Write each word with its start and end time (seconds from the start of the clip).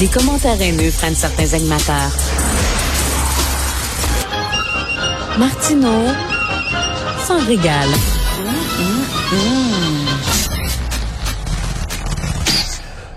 Les 0.00 0.08
commentaires 0.08 0.58
haineux 0.62 0.90
prennent 0.96 1.14
certains 1.14 1.52
animateurs. 1.52 2.10
Martineau 5.38 6.06
s'en 7.26 7.38
régale. 7.44 7.90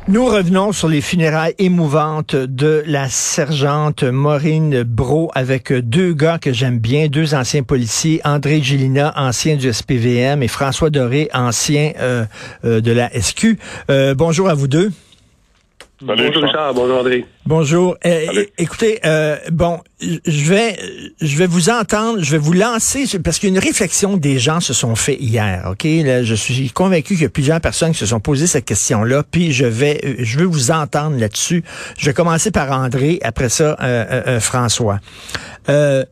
Nous 0.10 0.26
revenons 0.26 0.74
sur 0.74 0.90
les 0.90 1.00
funérailles 1.00 1.56
émouvantes 1.58 2.36
de 2.36 2.84
la 2.86 3.08
sergente 3.08 4.04
Maureen 4.04 4.84
Bro 4.84 5.32
avec 5.34 5.72
deux 5.72 6.14
gars 6.14 6.38
que 6.38 6.52
j'aime 6.52 6.80
bien, 6.80 7.08
deux 7.08 7.34
anciens 7.34 7.64
policiers, 7.64 8.20
André 8.26 8.62
Gélina, 8.62 9.14
ancien 9.16 9.56
du 9.56 9.72
SPVM, 9.72 10.44
et 10.44 10.50
François 10.50 10.90
Doré, 10.90 11.30
ancien 11.34 11.94
euh, 12.00 12.26
euh, 12.66 12.82
de 12.82 12.92
la 12.92 13.10
SQ. 13.18 13.58
Euh, 13.90 14.14
bonjour 14.16 14.50
à 14.50 14.54
vous 14.54 14.68
deux 14.68 14.92
bonjour 16.04 16.44
Richard, 16.44 16.74
bonjour 16.74 17.00
André. 17.00 17.26
Bonjour. 17.46 17.96
Euh, 18.06 18.46
écoutez, 18.58 19.00
euh, 19.06 19.38
bon, 19.52 19.80
je 20.02 20.50
vais, 20.50 20.78
je 21.22 21.38
vais 21.38 21.48
vous 21.48 21.70
entendre, 21.70 22.20
je 22.22 22.32
vais 22.32 22.38
vous 22.38 22.54
lancer 22.54 23.06
parce 23.24 23.40
qu'une 23.40 23.58
réflexion 23.58 24.18
des 24.18 24.40
gens 24.40 24.60
se 24.60 24.74
sont 24.74 24.96
fait 24.96 25.16
hier. 25.16 25.68
Ok, 25.70 25.84
là, 25.84 26.24
je 26.24 26.36
suis 26.36 26.70
convaincu 26.70 27.14
qu'il 27.14 27.24
y 27.24 27.26
a 27.26 27.30
plusieurs 27.30 27.62
personnes 27.62 27.92
qui 27.92 28.00
se 28.00 28.06
sont 28.06 28.20
posées 28.20 28.48
cette 28.48 28.66
question-là. 28.66 29.24
Puis 29.30 29.52
je 29.52 29.66
vais, 29.66 30.00
euh, 30.04 30.16
je 30.20 30.40
veux 30.40 30.46
vous 30.46 30.72
entendre 30.72 31.18
là-dessus. 31.18 31.64
Je 31.98 32.06
vais 32.06 32.14
commencer 32.14 32.52
par 32.52 32.72
André, 32.72 33.20
après 33.24 33.50
ça 33.50 33.78
François. 34.40 35.00
Euh, 35.70 36.04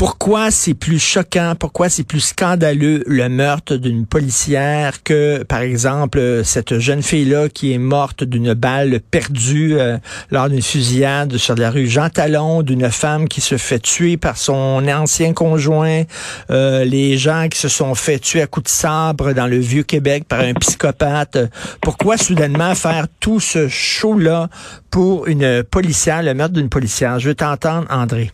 pourquoi 0.00 0.50
c'est 0.50 0.72
plus 0.72 0.98
choquant, 0.98 1.52
pourquoi 1.58 1.90
c'est 1.90 2.04
plus 2.04 2.20
scandaleux 2.20 3.04
le 3.06 3.28
meurtre 3.28 3.76
d'une 3.76 4.06
policière 4.06 5.02
que, 5.02 5.42
par 5.42 5.60
exemple, 5.60 6.40
cette 6.42 6.78
jeune 6.78 7.02
fille-là 7.02 7.50
qui 7.50 7.74
est 7.74 7.78
morte 7.78 8.24
d'une 8.24 8.54
balle 8.54 9.00
perdue 9.10 9.78
euh, 9.78 9.98
lors 10.30 10.48
d'une 10.48 10.62
fusillade 10.62 11.36
sur 11.36 11.54
la 11.54 11.70
rue 11.70 11.86
Jean 11.86 12.08
Talon, 12.08 12.62
d'une 12.62 12.90
femme 12.90 13.28
qui 13.28 13.42
se 13.42 13.58
fait 13.58 13.78
tuer 13.78 14.16
par 14.16 14.38
son 14.38 14.88
ancien 14.88 15.34
conjoint, 15.34 16.04
euh, 16.50 16.82
les 16.86 17.18
gens 17.18 17.48
qui 17.50 17.58
se 17.58 17.68
sont 17.68 17.94
fait 17.94 18.18
tuer 18.18 18.40
à 18.40 18.46
coups 18.46 18.64
de 18.64 18.74
sabre 18.74 19.34
dans 19.34 19.46
le 19.46 19.58
vieux 19.58 19.82
Québec 19.82 20.24
par 20.26 20.40
un 20.40 20.54
psychopathe. 20.54 21.36
Pourquoi 21.82 22.16
soudainement 22.16 22.74
faire 22.74 23.06
tout 23.20 23.38
ce 23.38 23.68
show-là 23.68 24.48
pour 24.90 25.26
une 25.26 25.62
policière, 25.62 26.22
le 26.22 26.32
meurtre 26.32 26.54
d'une 26.54 26.70
policière? 26.70 27.18
Je 27.18 27.28
veux 27.28 27.34
t'entendre, 27.34 27.86
André. 27.90 28.30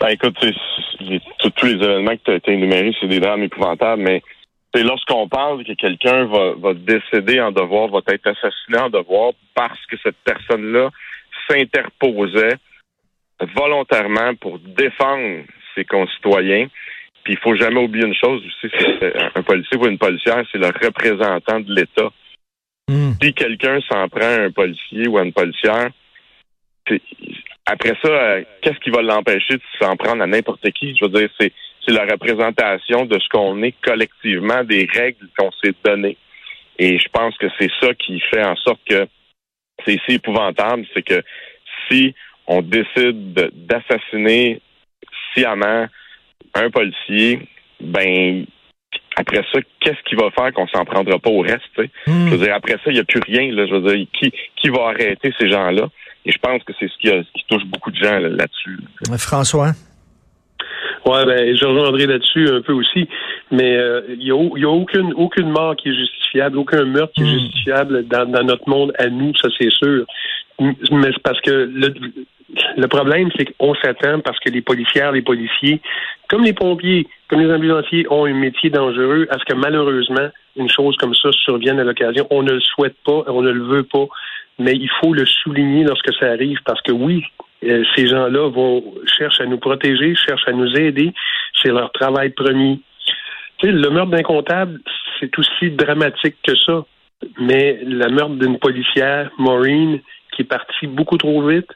Ben 0.00 0.08
écoute, 0.08 0.36
tous 0.38 1.66
les 1.66 1.72
événements 1.72 2.16
que 2.16 2.38
tu 2.38 2.50
as, 2.50 2.54
énumérés, 2.54 2.94
c'est 3.00 3.08
des 3.08 3.20
drames 3.20 3.42
épouvantables, 3.42 4.02
mais 4.02 4.22
c'est 4.74 4.82
lorsqu'on 4.82 5.28
parle 5.28 5.64
que 5.64 5.72
quelqu'un 5.72 6.26
va, 6.26 6.52
va 6.56 6.74
décéder 6.74 7.40
en 7.40 7.50
devoir, 7.50 7.88
va 7.88 8.00
être 8.08 8.26
assassiné 8.26 8.78
en 8.78 8.90
devoir 8.90 9.32
parce 9.54 9.84
que 9.86 9.96
cette 10.02 10.18
personne-là 10.24 10.90
s'interposait 11.48 12.56
volontairement 13.54 14.34
pour 14.36 14.58
défendre 14.58 15.44
ses 15.74 15.84
concitoyens. 15.84 16.68
Puis 17.24 17.34
il 17.34 17.38
faut 17.38 17.56
jamais 17.56 17.82
oublier 17.82 18.06
une 18.06 18.14
chose 18.14 18.42
aussi, 18.44 18.72
c'est 19.00 19.14
un 19.34 19.42
policier 19.42 19.76
ou 19.76 19.86
une 19.86 19.98
policière, 19.98 20.44
c'est 20.50 20.58
le 20.58 20.68
représentant 20.68 21.60
de 21.60 21.74
l'État. 21.74 22.10
Hmm. 22.88 23.12
Si 23.20 23.34
quelqu'un 23.34 23.80
s'en 23.82 24.08
prend 24.08 24.20
à 24.20 24.44
un 24.44 24.50
policier 24.50 25.08
ou 25.08 25.18
à 25.18 25.24
une 25.24 25.32
policière, 25.32 25.90
après 27.70 27.92
ça, 28.02 28.08
euh, 28.08 28.42
qu'est-ce 28.62 28.78
qui 28.78 28.88
va 28.88 29.02
l'empêcher 29.02 29.54
de 29.54 29.62
s'en 29.78 29.94
prendre 29.96 30.22
à 30.22 30.26
n'importe 30.26 30.70
qui? 30.70 30.96
Je 30.96 31.04
veux 31.04 31.10
dire, 31.10 31.28
c'est, 31.38 31.52
c'est 31.84 31.92
la 31.92 32.06
représentation 32.06 33.04
de 33.04 33.18
ce 33.18 33.28
qu'on 33.28 33.62
est 33.62 33.74
collectivement, 33.82 34.64
des 34.64 34.88
règles 34.90 35.28
qu'on 35.36 35.50
s'est 35.62 35.74
données. 35.84 36.16
Et 36.78 36.98
je 36.98 37.08
pense 37.12 37.36
que 37.36 37.46
c'est 37.58 37.70
ça 37.80 37.92
qui 37.94 38.20
fait 38.20 38.42
en 38.42 38.56
sorte 38.56 38.80
que 38.88 39.06
c'est 39.84 40.00
si 40.06 40.14
épouvantable, 40.14 40.86
c'est 40.94 41.02
que 41.02 41.22
si 41.88 42.14
on 42.46 42.62
décide 42.62 43.34
d'assassiner 43.34 44.62
sciemment 45.34 45.86
un 46.54 46.70
policier, 46.70 47.40
ben 47.80 48.46
après 49.16 49.44
ça, 49.52 49.60
qu'est-ce 49.80 50.02
qui 50.08 50.14
va 50.14 50.30
faire 50.30 50.52
qu'on 50.54 50.68
s'en 50.68 50.86
prendra 50.86 51.18
pas 51.18 51.30
au 51.30 51.40
reste? 51.40 51.78
Hmm. 52.06 52.28
Je 52.28 52.34
veux 52.34 52.44
dire, 52.46 52.54
après 52.54 52.74
ça, 52.74 52.84
il 52.86 52.94
n'y 52.94 53.00
a 53.00 53.04
plus 53.04 53.20
rien. 53.20 53.52
Là, 53.52 53.66
je 53.66 53.74
veux 53.74 53.94
dire, 53.94 54.06
qui, 54.14 54.32
qui 54.56 54.68
va 54.70 54.88
arrêter 54.88 55.34
ces 55.38 55.50
gens-là? 55.50 55.88
Et 56.24 56.32
je 56.32 56.38
pense 56.38 56.62
que 56.64 56.72
c'est 56.78 56.88
ce 56.88 56.98
qui, 56.98 57.44
touche 57.48 57.64
beaucoup 57.66 57.90
de 57.90 57.96
gens 57.96 58.18
là-dessus. 58.18 58.78
François? 59.18 59.72
Ouais, 61.06 61.24
ben, 61.24 61.56
je 61.56 61.64
rejoindrai 61.64 62.06
là-dessus 62.06 62.48
un 62.48 62.60
peu 62.60 62.72
aussi. 62.72 63.08
Mais 63.50 63.76
euh, 63.76 64.02
il 64.10 64.18
n'y 64.18 64.30
a, 64.30 64.58
y 64.58 64.64
a 64.64 64.70
aucune, 64.70 65.14
aucune 65.14 65.50
mort 65.50 65.74
qui 65.76 65.88
est 65.88 65.94
justifiable, 65.94 66.58
aucun 66.58 66.84
meurtre 66.84 67.14
qui 67.14 67.22
est 67.22 67.24
hmm. 67.24 67.38
justifiable 67.38 68.06
dans, 68.08 68.30
dans 68.30 68.44
notre 68.44 68.68
monde 68.68 68.92
à 68.98 69.08
nous, 69.08 69.32
ça 69.36 69.48
c'est 69.58 69.70
sûr. 69.70 70.04
Mais 70.60 71.10
c'est 71.12 71.22
parce 71.22 71.40
que 71.40 71.50
le, 71.50 71.94
le 72.76 72.88
problème, 72.88 73.30
c'est 73.36 73.46
qu'on 73.54 73.74
s'attend 73.74 74.20
parce 74.20 74.38
que 74.40 74.50
les 74.50 74.62
policières, 74.62 75.12
les 75.12 75.22
policiers, 75.22 75.80
comme 76.28 76.44
les 76.44 76.52
pompiers, 76.52 77.06
comme 77.28 77.40
les 77.40 77.52
ambulanciers 77.52 78.06
ont 78.10 78.24
un 78.24 78.34
métier 78.34 78.70
dangereux, 78.70 79.26
à 79.30 79.38
ce 79.38 79.44
que 79.44 79.54
malheureusement, 79.54 80.28
une 80.56 80.68
chose 80.68 80.96
comme 80.96 81.14
ça 81.14 81.30
survienne 81.32 81.78
à 81.78 81.84
l'occasion. 81.84 82.26
On 82.30 82.42
ne 82.42 82.52
le 82.52 82.60
souhaite 82.60 82.96
pas, 83.04 83.24
on 83.28 83.42
ne 83.42 83.50
le 83.50 83.64
veut 83.64 83.82
pas, 83.82 84.06
mais 84.58 84.74
il 84.74 84.90
faut 85.00 85.12
le 85.12 85.24
souligner 85.26 85.84
lorsque 85.84 86.12
ça 86.18 86.26
arrive 86.26 86.58
parce 86.64 86.80
que 86.82 86.92
oui, 86.92 87.24
euh, 87.64 87.84
ces 87.94 88.06
gens-là 88.06 88.48
vont 88.50 88.82
cherchent 89.06 89.40
à 89.40 89.46
nous 89.46 89.58
protéger, 89.58 90.14
cherchent 90.14 90.46
à 90.48 90.52
nous 90.52 90.74
aider. 90.76 91.12
C'est 91.60 91.70
leur 91.70 91.90
travail 91.92 92.30
premier. 92.30 92.80
Tu 93.58 93.66
sais, 93.66 93.72
le 93.72 93.90
meurtre 93.90 94.10
d'un 94.10 94.22
comptable, 94.22 94.80
c'est 95.18 95.36
aussi 95.38 95.70
dramatique 95.70 96.36
que 96.46 96.56
ça. 96.56 96.84
Mais 97.40 97.80
le 97.84 98.08
meurtre 98.10 98.34
d'une 98.34 98.58
policière, 98.58 99.30
Maureen, 99.38 100.00
qui 100.32 100.42
est 100.42 100.44
partie 100.44 100.86
beaucoup 100.86 101.18
trop 101.18 101.42
vite, 101.46 101.68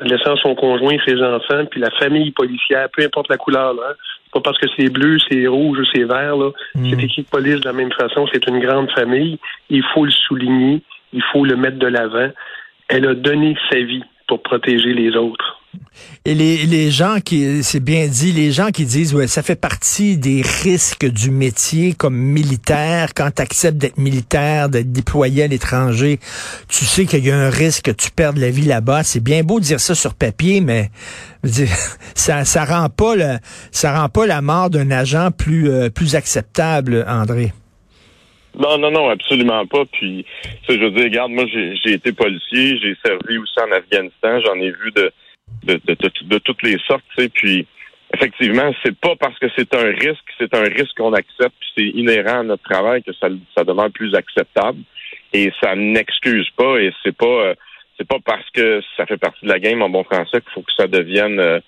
laissant 0.00 0.36
son 0.36 0.56
conjoint, 0.56 0.96
ses 1.06 1.22
enfants, 1.22 1.66
puis 1.70 1.80
la 1.80 1.90
famille 1.92 2.32
policière, 2.32 2.88
peu 2.90 3.04
importe 3.04 3.28
la 3.28 3.36
couleur, 3.36 3.74
là, 3.74 3.94
c'est 4.24 4.32
pas 4.32 4.40
parce 4.40 4.58
que 4.58 4.66
c'est 4.76 4.90
bleu, 4.90 5.18
c'est 5.30 5.46
rouge 5.46 5.78
ou 5.78 5.84
c'est 5.92 6.04
vert, 6.04 6.36
là. 6.36 6.50
Mm. 6.74 6.90
C'est 6.90 7.04
équipe 7.04 7.30
police 7.30 7.60
de 7.60 7.64
la 7.64 7.72
même 7.72 7.92
façon, 7.92 8.26
c'est 8.32 8.46
une 8.48 8.58
grande 8.58 8.90
famille. 8.90 9.38
Il 9.70 9.84
faut 9.94 10.04
le 10.04 10.10
souligner, 10.10 10.82
il 11.12 11.22
faut 11.32 11.44
le 11.44 11.56
mettre 11.56 11.78
de 11.78 11.86
l'avant. 11.86 12.30
Elle 12.88 13.06
a 13.06 13.14
donné 13.14 13.56
sa 13.70 13.78
vie 13.78 14.04
pour 14.26 14.42
protéger 14.42 14.92
les 14.92 15.16
autres. 15.16 15.58
Et 16.24 16.34
les, 16.34 16.66
les 16.66 16.90
gens 16.90 17.18
qui, 17.24 17.62
c'est 17.62 17.80
bien 17.80 18.06
dit, 18.06 18.32
les 18.32 18.52
gens 18.52 18.68
qui 18.68 18.84
disent, 18.84 19.14
ouais, 19.14 19.26
ça 19.26 19.42
fait 19.42 19.58
partie 19.58 20.16
des 20.18 20.42
risques 20.62 21.06
du 21.06 21.30
métier 21.30 21.94
comme 21.94 22.16
militaire. 22.16 23.14
Quand 23.14 23.30
tu 23.34 23.42
acceptes 23.42 23.78
d'être 23.78 23.98
militaire, 23.98 24.68
d'être 24.68 24.92
déployé 24.92 25.44
à 25.44 25.46
l'étranger, 25.46 26.18
tu 26.68 26.84
sais 26.84 27.06
qu'il 27.06 27.24
y 27.24 27.30
a 27.30 27.38
un 27.38 27.50
risque 27.50 27.86
que 27.86 27.90
tu 27.90 28.10
perdes 28.10 28.36
la 28.36 28.50
vie 28.50 28.66
là-bas. 28.66 29.02
C'est 29.02 29.22
bien 29.22 29.42
beau 29.42 29.60
de 29.60 29.64
dire 29.64 29.80
ça 29.80 29.94
sur 29.94 30.14
papier, 30.14 30.60
mais 30.60 30.90
ça, 32.14 32.44
ça 32.44 32.64
rend 32.64 32.88
pas 32.90 33.16
le, 33.16 33.38
ça 33.70 33.98
rend 33.98 34.08
pas 34.08 34.26
la 34.26 34.42
mort 34.42 34.70
d'un 34.70 34.90
agent 34.90 35.30
plus, 35.30 35.70
euh, 35.70 35.88
plus 35.88 36.14
acceptable, 36.14 37.04
André. 37.08 37.52
Non, 38.58 38.76
non, 38.76 38.90
non, 38.90 39.08
absolument 39.08 39.64
pas. 39.66 39.84
Puis, 39.84 40.26
je 40.68 40.74
veux 40.74 40.90
dire, 40.90 41.04
regarde, 41.04 41.30
moi, 41.30 41.44
j'ai 41.46 41.92
été 41.92 42.12
policier, 42.12 42.76
j'ai 42.78 42.96
servi 43.04 43.38
aussi 43.38 43.58
en 43.60 43.70
Afghanistan, 43.70 44.40
j'en 44.44 44.56
ai 44.56 44.72
vu 44.72 44.90
de, 44.96 45.12
de, 45.62 45.80
de, 45.86 45.96
de, 46.24 46.38
toutes 46.38 46.62
les 46.64 46.76
sortes, 46.86 47.04
tu 47.16 47.22
sais. 47.22 47.28
Puis, 47.28 47.66
effectivement, 48.14 48.72
c'est 48.82 48.98
pas 48.98 49.14
parce 49.14 49.38
que 49.38 49.46
c'est 49.56 49.72
un 49.74 49.90
risque, 49.92 50.24
c'est 50.38 50.52
un 50.56 50.64
risque 50.64 50.96
qu'on 50.96 51.12
accepte, 51.12 51.54
puis 51.60 51.70
c'est 51.76 51.98
inhérent 51.98 52.40
à 52.40 52.42
notre 52.42 52.64
travail 52.64 53.04
que 53.04 53.12
ça, 53.12 53.28
ça 53.56 53.62
demande 53.62 53.92
plus 53.92 54.12
acceptable. 54.16 54.80
Et 55.32 55.52
ça 55.62 55.76
n'excuse 55.76 56.48
pas, 56.56 56.80
et 56.80 56.92
c'est 57.04 57.16
pas, 57.16 57.26
euh, 57.26 57.54
c'est 57.96 58.08
pas 58.08 58.18
parce 58.24 58.48
que 58.50 58.82
ça 58.96 59.06
fait 59.06 59.18
partie 59.18 59.44
de 59.44 59.50
la 59.50 59.60
game 59.60 59.82
en 59.82 59.90
bon 59.90 60.02
français 60.02 60.40
qu'il 60.40 60.52
faut 60.52 60.62
que 60.62 60.72
ça 60.76 60.88
devienne 60.88 61.38
euh, 61.38 61.60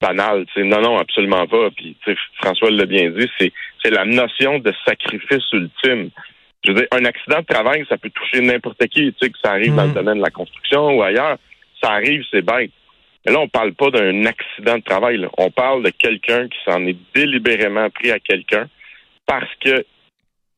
banal. 0.00 0.46
sais. 0.54 0.62
Non, 0.62 0.80
non, 0.80 0.98
absolument 0.98 1.46
pas. 1.46 1.70
Puis, 1.70 1.96
François 2.42 2.70
l'a 2.70 2.86
bien 2.86 3.10
dit, 3.10 3.28
c'est 3.38 3.90
la 3.90 4.04
notion 4.04 4.58
de 4.58 4.72
sacrifice 4.86 5.44
ultime. 5.52 6.10
Je 6.64 6.72
veux 6.72 6.78
dire, 6.78 6.88
un 6.92 7.04
accident 7.04 7.40
de 7.40 7.46
travail, 7.46 7.84
ça 7.88 7.98
peut 7.98 8.10
toucher 8.10 8.40
n'importe 8.40 8.86
qui. 8.88 9.12
Tu 9.12 9.14
sais, 9.20 9.30
que 9.30 9.38
ça 9.42 9.52
arrive 9.52 9.74
dans 9.74 9.84
le 9.84 9.90
mm. 9.90 9.94
domaine 9.94 10.18
de 10.18 10.22
la 10.22 10.30
construction 10.30 10.96
ou 10.96 11.02
ailleurs. 11.02 11.36
Ça 11.82 11.90
arrive, 11.90 12.24
c'est 12.30 12.42
bête. 12.42 12.70
Mais 13.24 13.32
là, 13.32 13.40
on 13.40 13.48
parle 13.48 13.72
pas 13.74 13.90
d'un 13.90 14.24
accident 14.24 14.76
de 14.76 14.82
travail. 14.82 15.26
On 15.38 15.50
parle 15.50 15.82
de 15.82 15.90
quelqu'un 15.90 16.48
qui 16.48 16.58
s'en 16.64 16.86
est 16.86 16.96
délibérément 17.14 17.88
pris 17.90 18.10
à 18.10 18.18
quelqu'un 18.18 18.68
parce 19.26 19.50
que 19.60 19.84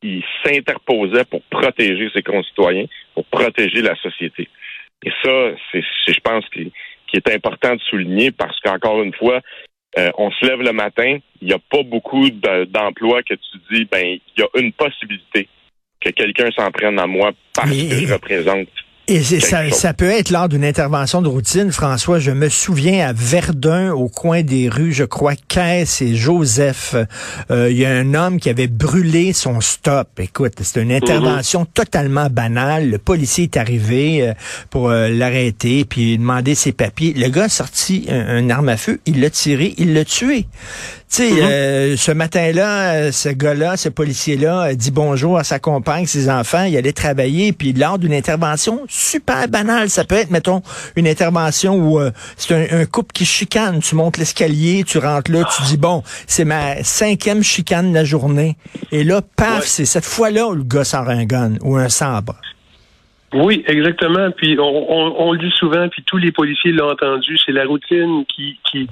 il 0.03 0.23
s'interposait 0.43 1.25
pour 1.25 1.41
protéger 1.49 2.09
ses 2.13 2.21
concitoyens, 2.21 2.85
pour 3.15 3.25
protéger 3.25 3.81
la 3.81 3.95
société. 3.95 4.47
Et 5.03 5.11
ça, 5.23 5.51
c'est, 5.71 5.83
je 6.07 6.19
pense, 6.19 6.47
qui, 6.49 6.71
qui 7.07 7.17
est 7.17 7.33
important 7.33 7.75
de 7.75 7.81
souligner 7.81 8.31
parce 8.31 8.59
qu'encore 8.61 9.01
une 9.01 9.13
fois, 9.13 9.41
euh, 9.97 10.11
on 10.17 10.29
se 10.31 10.45
lève 10.45 10.61
le 10.61 10.73
matin, 10.73 11.17
il 11.41 11.47
n'y 11.47 11.53
a 11.53 11.59
pas 11.59 11.83
beaucoup 11.83 12.29
d'emplois 12.29 13.23
que 13.23 13.33
tu 13.33 13.57
dis, 13.71 13.85
ben, 13.85 14.05
il 14.05 14.21
y 14.37 14.41
a 14.41 14.47
une 14.59 14.73
possibilité 14.73 15.47
que 15.99 16.09
quelqu'un 16.09 16.49
s'en 16.51 16.69
prenne 16.71 16.99
à 16.99 17.07
moi 17.07 17.31
parce 17.53 17.71
que 17.71 17.75
je 17.75 18.13
représente 18.13 18.67
Et 19.09 19.23
ça, 19.23 19.71
ça, 19.71 19.93
peut 19.93 20.09
être 20.09 20.31
lors 20.31 20.49
d'une 20.49 20.65
intervention 20.65 21.21
de 21.21 21.29
routine, 21.29 21.71
François. 21.71 22.19
Je 22.19 22.31
me 22.31 22.49
souviens 22.49 23.07
à 23.07 23.13
Verdun, 23.13 23.93
au 23.93 24.09
coin 24.09 24.41
des 24.41 24.67
rues, 24.67 24.91
je 24.91 25.05
crois, 25.05 25.35
Caisse 25.47 26.01
et 26.01 26.17
Joseph. 26.17 26.93
Euh, 27.49 27.71
il 27.71 27.77
y 27.77 27.85
a 27.85 27.91
un 27.91 28.13
homme 28.15 28.37
qui 28.37 28.49
avait 28.49 28.67
brûlé 28.67 29.31
son 29.31 29.61
stop. 29.61 30.09
Écoute, 30.19 30.55
c'était 30.61 30.81
une 30.81 30.91
intervention 30.91 31.63
mm-hmm. 31.63 31.73
totalement 31.73 32.29
banale. 32.29 32.89
Le 32.89 32.97
policier 32.97 33.45
est 33.45 33.55
arrivé 33.55 34.27
euh, 34.27 34.33
pour 34.69 34.89
euh, 34.89 35.07
l'arrêter, 35.07 35.85
puis 35.85 36.17
demander 36.17 36.53
ses 36.53 36.73
papiers. 36.73 37.13
Le 37.13 37.29
gars 37.29 37.45
a 37.45 37.49
sorti 37.49 38.07
un, 38.09 38.49
arme 38.49 38.67
à 38.67 38.75
feu, 38.75 38.99
il 39.05 39.21
l'a 39.21 39.29
tiré, 39.29 39.73
il 39.77 39.93
l'a 39.93 40.03
tué. 40.03 40.47
Tu 41.09 41.23
sais, 41.23 41.31
mm-hmm. 41.31 41.95
ce 41.95 42.11
matin-là, 42.11 43.11
ce 43.13 43.29
gars-là, 43.29 43.77
ce 43.77 43.87
policier-là, 43.87 44.75
dit 44.75 44.91
bonjour 44.91 45.37
à 45.37 45.45
sa 45.45 45.57
compagne, 45.57 46.05
ses 46.05 46.29
enfants. 46.29 46.65
Il 46.65 46.75
allait 46.75 46.91
travailler, 46.91 47.53
puis 47.53 47.71
lors 47.71 47.97
d'une 47.97 48.13
intervention 48.13 48.81
super 48.89 49.47
banal. 49.47 49.89
Ça 49.89 50.03
peut 50.03 50.15
être, 50.15 50.31
mettons, 50.31 50.61
une 50.97 51.07
intervention 51.07 51.75
où 51.75 51.99
euh, 51.99 52.11
c'est 52.35 52.71
un, 52.73 52.85
couple 52.85 53.13
qui 53.13 53.25
chicane. 53.25 53.79
Tu 53.79 53.95
montes 53.95 54.17
l'escalier, 54.17 54.83
tu 54.85 54.97
rentres 54.97 55.31
là, 55.31 55.43
tu 55.55 55.63
dis, 55.63 55.77
bon, 55.77 56.03
c'est 56.27 56.45
ma 56.45 56.83
cinquième 56.83 57.41
chicane 57.41 57.91
de 57.91 57.95
la 57.95 58.03
journée. 58.03 58.57
Et 58.91 59.05
là, 59.05 59.21
paf, 59.21 59.63
c'est 59.63 59.85
cette 59.85 60.05
fois-là 60.05 60.47
où 60.47 60.55
le 60.55 60.63
gars 60.63 60.83
sort 60.83 61.07
un 61.07 61.23
gun 61.23 61.53
ou 61.61 61.77
un 61.77 61.89
sabre. 61.89 62.35
Oui, 63.33 63.63
exactement. 63.67 64.31
Puis 64.31 64.57
on, 64.59 65.31
le 65.31 65.39
dit 65.39 65.53
souvent, 65.57 65.89
puis 65.89 66.03
tous 66.05 66.17
les 66.17 66.31
policiers 66.31 66.71
l'ont 66.71 66.91
entendu, 66.91 67.37
c'est 67.45 67.51
la 67.51 67.65
routine 67.65 68.23
qui, 68.25 68.57
qui, 68.69 68.87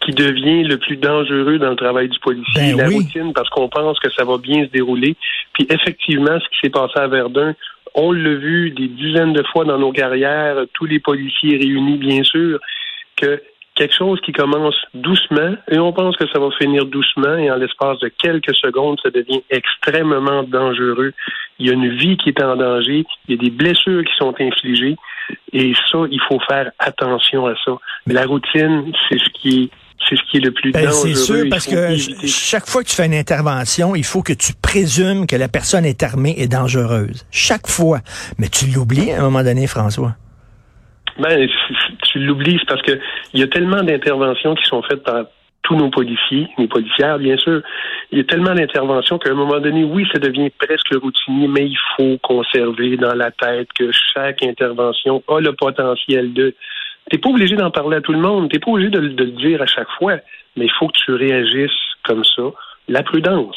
qui 0.00 0.12
devient 0.12 0.64
le 0.64 0.78
plus 0.78 0.96
dangereux 0.96 1.58
dans 1.58 1.70
le 1.70 1.76
travail 1.76 2.08
du 2.08 2.18
policier. 2.20 2.74
Ben 2.74 2.76
la 2.76 2.88
routine, 2.88 3.32
parce 3.32 3.48
qu'on 3.50 3.68
pense 3.68 3.98
que 3.98 4.10
ça 4.12 4.24
va 4.24 4.38
bien 4.38 4.64
se 4.64 4.70
dérouler. 4.70 5.16
Puis 5.52 5.66
effectivement, 5.70 6.38
ce 6.38 6.48
qui 6.48 6.58
s'est 6.62 6.70
passé 6.70 6.94
à 6.96 7.08
Verdun, 7.08 7.54
on 7.94 8.12
l'a 8.12 8.34
vu 8.34 8.70
des 8.70 8.88
dizaines 8.88 9.32
de 9.32 9.42
fois 9.42 9.64
dans 9.64 9.78
nos 9.78 9.92
carrières, 9.92 10.56
tous 10.74 10.86
les 10.86 11.00
policiers 11.00 11.56
réunis, 11.56 11.96
bien 11.96 12.22
sûr, 12.22 12.58
que 13.16 13.42
quelque 13.78 13.94
chose 13.94 14.20
qui 14.22 14.32
commence 14.32 14.74
doucement 14.92 15.54
et 15.70 15.78
on 15.78 15.92
pense 15.92 16.16
que 16.16 16.26
ça 16.28 16.40
va 16.40 16.50
finir 16.60 16.84
doucement 16.86 17.36
et 17.36 17.48
en 17.48 17.56
l'espace 17.56 17.98
de 18.00 18.08
quelques 18.08 18.54
secondes, 18.56 18.98
ça 19.00 19.10
devient 19.10 19.42
extrêmement 19.50 20.42
dangereux. 20.42 21.12
Il 21.60 21.66
y 21.68 21.70
a 21.70 21.74
une 21.74 21.94
vie 21.94 22.16
qui 22.16 22.30
est 22.30 22.42
en 22.42 22.56
danger, 22.56 23.04
il 23.28 23.36
y 23.36 23.38
a 23.38 23.40
des 23.40 23.50
blessures 23.50 24.04
qui 24.04 24.14
sont 24.16 24.34
infligées 24.40 24.96
et 25.52 25.74
ça, 25.92 25.98
il 26.10 26.20
faut 26.28 26.40
faire 26.40 26.72
attention 26.80 27.46
à 27.46 27.54
ça. 27.64 27.78
La 28.08 28.26
routine, 28.26 28.92
c'est 29.08 29.18
ce 29.18 29.30
qui 29.30 29.62
est 29.62 29.70
c'est 30.08 30.16
ce 30.16 30.22
qui 30.30 30.38
est 30.38 30.40
le 30.40 30.52
plus 30.52 30.72
ben, 30.72 30.90
C'est 30.90 31.14
sûr, 31.14 31.46
parce 31.50 31.66
que 31.66 31.96
chaque 32.26 32.66
fois 32.66 32.82
que 32.82 32.88
tu 32.88 32.94
fais 32.94 33.06
une 33.06 33.14
intervention, 33.14 33.94
il 33.94 34.04
faut 34.04 34.22
que 34.22 34.32
tu 34.32 34.52
présumes 34.54 35.26
que 35.26 35.36
la 35.36 35.48
personne 35.48 35.84
est 35.84 36.02
armée 36.02 36.34
et 36.38 36.46
dangereuse. 36.46 37.26
Chaque 37.30 37.66
fois. 37.66 37.98
Mais 38.38 38.48
tu 38.48 38.66
l'oublies 38.66 39.12
à 39.12 39.20
un 39.20 39.22
moment 39.22 39.42
donné, 39.42 39.66
François. 39.66 40.14
Ben, 41.18 41.48
tu 42.10 42.20
l'oublies, 42.20 42.60
parce 42.68 42.82
que 42.82 42.92
il 43.34 43.40
y 43.40 43.42
a 43.42 43.48
tellement 43.48 43.82
d'interventions 43.82 44.54
qui 44.54 44.64
sont 44.66 44.82
faites 44.82 45.02
par 45.02 45.24
tous 45.62 45.76
nos 45.76 45.90
policiers, 45.90 46.48
nos 46.56 46.68
policières, 46.68 47.18
bien 47.18 47.36
sûr. 47.36 47.60
Il 48.10 48.18
y 48.18 48.20
a 48.20 48.24
tellement 48.24 48.54
d'interventions 48.54 49.18
qu'à 49.18 49.30
un 49.30 49.34
moment 49.34 49.60
donné, 49.60 49.84
oui, 49.84 50.06
ça 50.12 50.18
devient 50.18 50.50
presque 50.58 50.94
routinier, 50.94 51.48
mais 51.48 51.66
il 51.66 51.78
faut 51.96 52.16
conserver 52.22 52.96
dans 52.96 53.14
la 53.14 53.30
tête 53.30 53.68
que 53.78 53.90
chaque 54.14 54.42
intervention 54.42 55.22
a 55.28 55.40
le 55.40 55.52
potentiel 55.52 56.32
de 56.32 56.54
T'es 57.10 57.18
pas 57.18 57.30
obligé 57.30 57.56
d'en 57.56 57.70
parler 57.70 57.96
à 57.96 58.00
tout 58.00 58.12
le 58.12 58.20
monde, 58.20 58.50
t'es 58.50 58.58
pas 58.58 58.70
obligé 58.70 58.90
de, 58.90 58.98
le 58.98 59.30
dire 59.32 59.62
à 59.62 59.66
chaque 59.66 59.90
fois, 59.98 60.16
mais 60.56 60.66
il 60.66 60.72
faut 60.78 60.88
que 60.88 60.98
tu 61.04 61.12
réagisses 61.12 61.70
comme 62.04 62.24
ça. 62.24 62.42
La 62.88 63.02
prudence. 63.02 63.56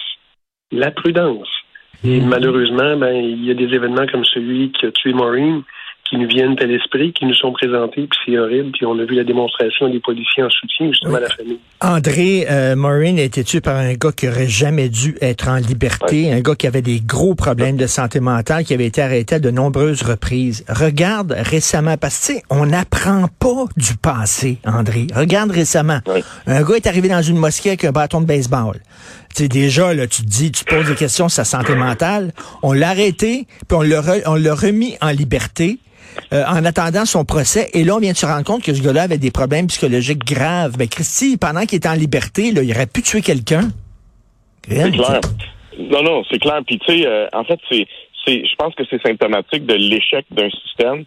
La 0.72 0.92
prudence. 0.92 1.50
Et 2.04 2.20
mm-hmm. 2.20 2.26
malheureusement, 2.26 2.98
ben, 2.98 3.14
il 3.14 3.46
y 3.46 3.52
a 3.52 3.54
des 3.54 3.74
événements 3.74 4.08
comme 4.08 4.26
celui 4.26 4.72
qui 4.72 4.86
a 4.86 4.92
tué 4.92 5.14
Maureen 5.14 5.64
qui 6.12 6.18
nous 6.18 6.28
viennent 6.28 6.58
à 6.60 6.66
l'esprit, 6.66 7.14
qui 7.14 7.26
nous 7.26 7.34
sont 7.34 7.54
présentés, 7.54 8.06
puis 8.06 8.20
c'est 8.26 8.38
horrible. 8.38 8.72
Puis 8.72 8.86
on 8.86 9.00
a 9.00 9.06
vu 9.06 9.16
la 9.16 9.24
démonstration 9.24 9.88
des 9.88 10.02
policiers 10.02 10.44
en 10.44 10.50
soutien 10.50 10.88
justement 10.88 11.16
à 11.16 11.22
la 11.22 11.30
famille. 11.30 11.58
André 11.80 12.46
euh, 12.52 12.76
Maureen 12.76 13.18
a 13.18 13.22
été 13.22 13.46
tué 13.46 13.62
par 13.62 13.78
un 13.78 13.94
gars 13.94 14.12
qui 14.12 14.28
aurait 14.28 14.50
jamais 14.50 14.90
dû 14.90 15.16
être 15.22 15.48
en 15.48 15.56
liberté, 15.56 16.34
un 16.34 16.42
gars 16.42 16.56
qui 16.56 16.68
avait 16.68 16.82
des 16.82 17.00
gros 17.00 17.34
problèmes 17.34 17.78
de 17.78 17.88
santé 17.88 18.20
mentale, 18.20 18.66
qui 18.66 18.74
avait 18.74 18.88
été 18.88 19.02
arrêté 19.02 19.36
à 19.36 19.40
de 19.40 19.52
nombreuses 19.52 20.02
reprises? 20.02 20.66
Regarde 20.68 21.34
récemment, 21.38 21.96
parce 21.96 22.28
que 22.28 22.34
on 22.50 22.66
n'apprend 22.66 23.28
pas 23.40 23.66
du 23.78 23.96
passé, 23.96 24.58
André. 24.66 25.08
Regarde 25.16 25.52
récemment. 25.52 26.00
Un 26.46 26.62
gars 26.62 26.76
est 26.76 26.88
arrivé 26.88 27.08
dans 27.08 27.22
une 27.22 27.38
mosquée 27.38 27.70
avec 27.70 27.86
un 27.86 27.94
bâton 27.94 28.20
de 28.20 28.26
baseball. 28.26 28.76
Tu 29.36 29.44
sais, 29.44 29.48
déjà, 29.48 29.94
là, 29.94 30.08
tu 30.08 30.24
te 30.24 30.28
dis, 30.28 30.52
tu 30.52 30.66
poses 30.66 30.88
des 30.88 30.96
questions 30.96 31.30
sur 31.30 31.36
sa 31.36 31.46
santé 31.46 31.76
mentale. 31.76 32.34
On 32.64 32.74
l'a 32.74 32.90
arrêté, 32.90 33.48
puis 33.68 33.78
on 33.78 33.82
l'a, 33.82 34.02
on 34.26 34.36
l'a 34.36 34.54
remis 34.54 34.96
en 35.02 35.10
liberté. 35.10 35.80
Euh, 36.34 36.44
en 36.46 36.66
attendant 36.66 37.06
son 37.06 37.24
procès. 37.24 37.70
Et 37.74 37.86
là, 37.86 37.96
on 37.96 38.00
vient 38.00 38.12
de 38.12 38.18
se 38.18 38.26
rendre 38.26 38.44
compte 38.44 38.64
que 38.64 38.74
ce 38.74 38.84
gars-là 38.84 39.04
avait 39.04 39.18
des 39.18 39.32
problèmes 39.32 39.68
psychologiques 39.68 40.26
graves. 40.26 40.74
Mais 40.78 40.86
ben, 40.86 40.90
Christy, 40.90 41.38
pendant 41.38 41.62
qu'il 41.62 41.78
était 41.78 41.88
en 41.88 41.94
liberté, 41.94 42.52
là, 42.52 42.64
il 42.64 42.72
aurait 42.72 42.88
pu 42.88 43.02
tuer 43.02 43.22
quelqu'un. 43.22 43.70
C'est 44.68 44.92
clair. 44.92 45.22
Non, 45.80 46.04
non, 46.04 46.24
c'est 46.30 46.40
clair. 46.40 46.60
Puis 46.66 46.80
tu 46.80 46.86
sais, 46.86 47.08
euh, 47.08 47.28
en 47.34 47.44
fait, 47.44 47.60
c'est, 47.70 47.88
c'est, 48.26 48.46
je 48.46 48.56
pense 48.56 48.76
que 48.76 48.84
c'est 48.90 49.02
symptomatique 49.02 49.66
de 49.66 49.74
l'échec 49.74 50.26
d'un 50.32 50.50
système. 50.50 51.06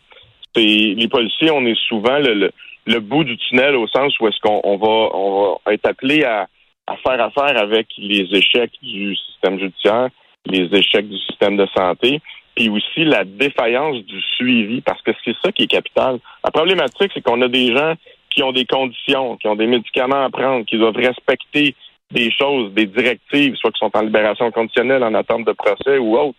C'est 0.55 0.63
les 0.63 1.09
policiers, 1.09 1.51
on 1.51 1.67
est 1.67 1.79
souvent 1.89 2.19
le, 2.19 2.51
le, 2.87 3.01
bout 3.01 3.25
du 3.25 3.37
tunnel 3.37 3.75
au 3.77 3.89
sens 3.89 4.19
où 4.21 4.29
est-ce 4.29 4.41
qu'on 4.41 4.61
on 4.65 4.77
va, 4.77 5.17
on 5.17 5.59
va 5.67 5.73
être 5.73 5.87
appelé 5.87 6.25
à, 6.25 6.49
à 6.87 6.97
faire 6.97 7.21
affaire 7.21 7.61
avec 7.61 7.89
les 7.99 8.29
échecs 8.33 8.73
du 8.83 9.17
système 9.17 9.59
judiciaire, 9.59 10.09
les 10.47 10.69
échecs 10.77 11.09
du 11.09 11.19
système 11.19 11.57
de 11.57 11.67
santé 11.75 12.21
puis 12.55 12.69
aussi 12.69 13.05
la 13.05 13.25
défaillance 13.25 13.97
du 14.05 14.21
suivi, 14.37 14.81
parce 14.81 15.03
que 15.03 15.11
c'est 15.25 15.35
ça 15.43 15.51
qui 15.53 15.65
est 15.65 15.69
capital. 15.69 16.19
La 16.45 16.51
problématique, 16.51 17.11
c'est 17.13 17.23
qu'on 17.23 17.43
a 17.43 17.49
des 17.49 17.75
gens 17.75 17.95
qui 18.31 18.43
ont 18.43 18.53
des 18.53 18.65
conditions, 18.65 19.37
qui 19.37 19.49
ont 19.49 19.57
des 19.57 19.67
médicaments 19.67 20.25
à 20.25 20.31
prendre, 20.31 20.65
qui 20.65 20.79
doivent 20.79 20.97
respecter 20.97 21.75
des 22.11 22.31
choses, 22.31 22.73
des 22.73 22.87
directives, 22.87 23.57
soit 23.57 23.73
qui 23.73 23.79
sont 23.79 23.97
en 23.97 24.03
libération 24.03 24.51
conditionnelle, 24.51 25.03
en 25.03 25.15
attente 25.15 25.45
de 25.47 25.53
procès 25.53 25.99
ou 25.99 26.17
autre. 26.17 26.39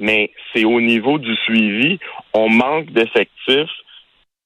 Mais 0.00 0.32
c'est 0.52 0.64
au 0.64 0.80
niveau 0.80 1.18
du 1.18 1.34
suivi, 1.36 1.98
on 2.32 2.48
manque 2.48 2.90
d'effectifs 2.90 3.70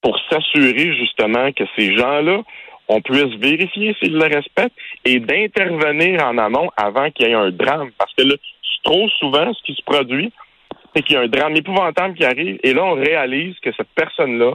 pour 0.01 0.17
s'assurer 0.29 0.95
justement 0.95 1.51
que 1.51 1.63
ces 1.75 1.95
gens-là, 1.95 2.43
on 2.89 3.01
puisse 3.01 3.35
vérifier 3.39 3.95
s'ils 3.99 4.13
le 4.13 4.25
respectent 4.25 4.75
et 5.05 5.19
d'intervenir 5.19 6.25
en 6.25 6.37
amont 6.37 6.69
avant 6.75 7.09
qu'il 7.11 7.27
y 7.27 7.31
ait 7.31 7.35
un 7.35 7.51
drame. 7.51 7.91
Parce 7.97 8.13
que 8.15 8.23
là, 8.23 8.35
trop 8.83 9.07
souvent, 9.19 9.53
ce 9.53 9.63
qui 9.63 9.75
se 9.75 9.83
produit, 9.83 10.31
c'est 10.95 11.03
qu'il 11.03 11.13
y 11.13 11.17
a 11.17 11.21
un 11.21 11.27
drame 11.27 11.55
épouvantable 11.55 12.15
qui 12.15 12.25
arrive, 12.25 12.59
et 12.63 12.73
là, 12.73 12.83
on 12.83 12.95
réalise 12.95 13.55
que 13.59 13.71
cette 13.77 13.89
personne-là 13.95 14.53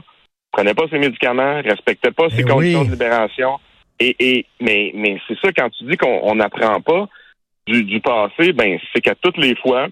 prenait 0.51 0.73
pas 0.73 0.87
ses 0.89 0.99
médicaments, 0.99 1.61
respectait 1.61 2.11
pas 2.11 2.29
ses 2.29 2.41
eh 2.41 2.43
conditions 2.43 2.83
de 2.83 2.91
libération. 2.91 3.59
Et, 3.99 4.15
et 4.19 4.45
mais, 4.59 4.91
mais 4.93 5.19
c'est 5.27 5.39
ça, 5.39 5.51
quand 5.55 5.69
tu 5.69 5.85
dis 5.85 5.97
qu'on 5.97 6.35
n'apprend 6.35 6.81
pas 6.81 7.07
du, 7.67 7.83
du 7.83 8.01
passé, 8.01 8.51
ben 8.53 8.77
c'est 8.93 9.01
qu'à 9.01 9.15
toutes 9.15 9.37
les 9.37 9.55
fois, 9.55 9.87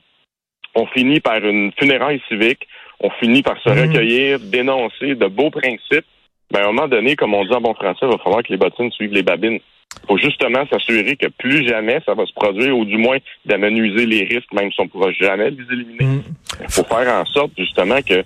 on 0.75 0.85
finit 0.87 1.19
par 1.19 1.37
une 1.37 1.71
funéraille 1.77 2.21
civique, 2.27 2.67
on 2.99 3.09
finit 3.11 3.43
par 3.43 3.59
se 3.61 3.69
mhm. 3.69 3.87
recueillir, 3.87 4.39
dénoncer 4.39 5.15
de 5.15 5.27
beaux 5.27 5.49
principes. 5.49 6.05
Ben, 6.53 6.59
à 6.59 6.63
un 6.63 6.71
moment 6.71 6.87
donné, 6.87 7.15
comme 7.15 7.33
on 7.33 7.43
dit 7.43 7.53
en 7.53 7.61
bon 7.61 7.73
français, 7.73 7.99
il 8.03 8.09
va 8.09 8.17
falloir 8.19 8.43
que 8.43 8.49
les 8.49 8.57
bottines 8.57 8.91
suivent 8.91 9.13
les 9.13 9.23
babines 9.23 9.59
faut 10.07 10.17
justement 10.17 10.65
s'assurer 10.71 11.15
que 11.15 11.27
plus 11.27 11.67
jamais 11.67 11.99
ça 12.05 12.13
va 12.13 12.25
se 12.25 12.33
produire, 12.33 12.77
ou 12.77 12.85
du 12.85 12.97
moins 12.97 13.17
d'amenuiser 13.45 14.05
les 14.05 14.23
risques, 14.23 14.51
même 14.53 14.71
si 14.71 14.79
on 14.81 14.85
ne 14.85 14.89
pourra 14.89 15.11
jamais 15.11 15.51
les 15.51 15.63
éliminer. 15.71 15.99
Il 16.01 16.65
mm. 16.65 16.69
faut 16.69 16.83
faire 16.83 17.13
en 17.13 17.25
sorte 17.25 17.51
justement 17.57 18.01
que 18.01 18.23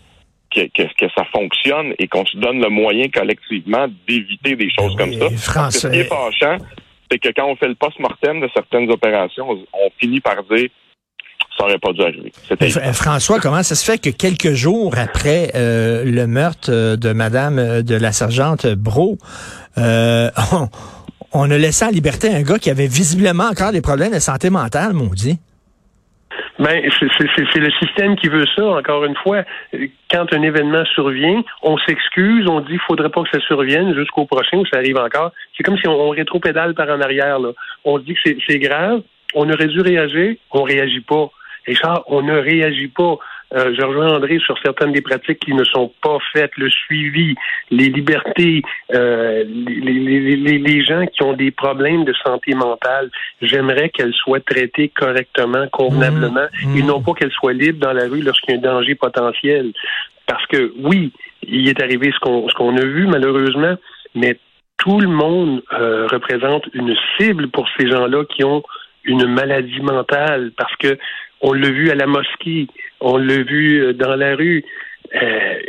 que, 0.50 0.62
que, 0.72 1.06
ça 1.14 1.26
fonctionne 1.26 1.94
et 2.00 2.08
qu'on 2.08 2.26
se 2.26 2.38
donne 2.38 2.62
le 2.62 2.70
moyen 2.70 3.10
collectivement 3.10 3.86
d'éviter 4.08 4.56
des 4.56 4.70
choses 4.72 4.96
comme 4.96 5.12
ça. 5.14 5.28
Parce 5.54 5.78
ce 5.78 5.88
qui 5.88 5.98
est 6.00 6.04
fâchant, 6.06 6.58
c'est 7.12 7.20
que 7.20 7.30
quand 7.36 7.48
on 7.48 7.56
fait 7.58 7.68
le 7.68 7.76
post-mortem 7.76 8.40
de 8.40 8.50
certaines 8.54 8.90
opérations, 8.90 9.50
on 9.52 9.90
finit 10.00 10.22
par 10.22 10.42
dire 10.46 10.70
ça 11.58 11.66
n'aurait 11.66 11.80
pas 11.80 11.94
dû 11.94 12.02
arriver. 12.02 12.32
François, 12.94 13.40
comment 13.40 13.64
ça 13.64 13.76
se 13.76 13.84
fait 13.90 13.98
que 13.98 14.10
quelques 14.10 14.54
jours 14.54 14.94
après 14.98 15.52
euh, 15.56 16.04
le 16.06 16.28
meurtre 16.28 16.70
euh, 16.72 16.96
de 16.96 17.14
Madame 17.14 17.60
euh, 17.60 17.82
de 17.82 17.96
la 17.96 18.12
sergente 18.12 18.68
Bro, 18.68 19.18
euh, 19.78 20.30
on 21.34 21.50
a 21.50 21.58
laissé 21.58 21.86
en 21.86 21.90
liberté 21.90 22.30
un 22.34 22.44
gars 22.44 22.60
qui 22.60 22.70
avait 22.70 22.88
visiblement 22.88 23.46
encore 23.46 23.72
des 23.72 23.82
problèmes 23.82 24.14
de 24.14 24.20
santé 24.20 24.50
mentale, 24.50 24.94
maudit? 24.94 25.40
Ben, 26.60 26.82
c'est 27.00 27.60
le 27.60 27.72
système 27.80 28.16
qui 28.16 28.30
veut 28.30 28.46
ça, 28.56 28.66
encore 28.66 29.06
une 29.06 29.16
fois. 29.16 29.44
Quand 30.10 30.26
un 30.34 30.42
événement 30.42 30.86
survient, 30.86 31.44
on 31.62 31.78
s'excuse, 31.78 32.48
on 32.48 32.62
dit 32.62 32.70
qu'il 32.70 32.80
faudrait 32.88 33.10
pas 33.10 33.24
que 33.24 33.30
ça 33.32 33.40
survienne 33.46 33.94
jusqu'au 33.96 34.26
prochain 34.26 34.58
où 34.58 34.66
ça 34.66 34.78
arrive 34.78 34.98
encore. 34.98 35.32
C'est 35.56 35.64
comme 35.64 35.78
si 35.78 35.88
on, 35.88 35.94
on 35.94 36.10
rétro-pédale 36.10 36.74
par 36.74 36.90
en 36.90 37.00
arrière. 37.00 37.40
Là. 37.40 37.52
On 37.86 38.00
dit 38.00 38.16
que 38.16 38.30
c'est 38.48 38.60
grave, 38.60 39.02
on 39.36 39.50
aurait 39.50 39.68
dû 39.68 39.82
réagir, 39.82 40.36
on 40.52 40.64
réagit 40.64 41.02
pas. 41.02 41.30
Et 41.68 41.76
ça, 41.76 42.04
on 42.08 42.22
ne 42.22 42.38
réagit 42.38 42.88
pas. 42.88 43.18
euh, 43.54 43.74
je 43.78 43.82
rejoins 43.84 44.16
André 44.16 44.40
sur 44.40 44.58
certaines 44.60 44.94
des 44.94 45.02
pratiques 45.02 45.40
qui 45.40 45.54
ne 45.54 45.64
sont 45.64 45.92
pas 46.02 46.18
faites, 46.34 46.56
le 46.58 46.70
suivi, 46.70 47.36
les 47.72 47.90
libertés, 47.90 48.62
euh, 48.94 49.44
les, 49.46 50.84
gens 50.84 51.06
qui 51.08 51.24
ont 51.24 51.34
des 51.34 51.52
problèmes 51.52 52.06
de 52.06 52.14
santé 52.26 52.54
mentale. 52.56 53.10
J'aimerais 53.42 53.90
qu'elles 53.90 54.14
soient 54.14 54.40
traitées 54.40 54.90
correctement, 54.90 55.68
convenablement, 55.72 56.48
mmh. 56.64 56.78
et 56.78 56.84
non 56.84 57.02
pas 57.02 57.14
qu'elles 57.14 57.32
soient 57.32 57.54
libres 57.54 57.80
dans 57.80 57.94
la 57.94 58.08
rue 58.08 58.22
lorsqu'il 58.22 58.56
y 58.56 58.58
a 58.58 58.60
un 58.60 58.62
danger 58.62 58.96
potentiel. 58.96 59.74
Parce 60.26 60.46
que 60.48 60.74
oui, 60.80 61.12
il 61.44 61.68
est 61.68 61.82
arrivé 61.82 62.12
ce 62.14 62.20
qu'on 62.20 62.48
ce 62.50 62.54
qu'on 62.54 62.76
a 62.78 62.86
vu 62.86 63.08
malheureusement, 63.08 63.76
mais 64.16 64.38
tout 64.78 65.00
le 65.00 65.08
monde 65.08 65.64
euh, 65.74 66.08
représente 66.08 66.66
une 66.74 66.96
cible 67.18 67.50
pour 67.50 67.68
ces 67.78 67.90
gens-là 67.90 68.24
qui 68.26 68.44
ont 68.44 68.64
une 69.04 69.26
maladie 69.26 69.80
mentale 69.82 70.52
parce 70.58 70.76
que 70.76 70.98
on 71.42 71.54
l'a 71.54 71.70
vu 71.70 71.90
à 71.92 71.96
la 71.96 72.08
mosquée, 72.08 72.68
on 73.00 73.18
l'a 73.18 73.44
vu 73.44 73.82
euh, 73.82 73.94
dans 73.94 74.16
la 74.16 74.36
rue. 74.36 74.64
Euh, 75.16 75.60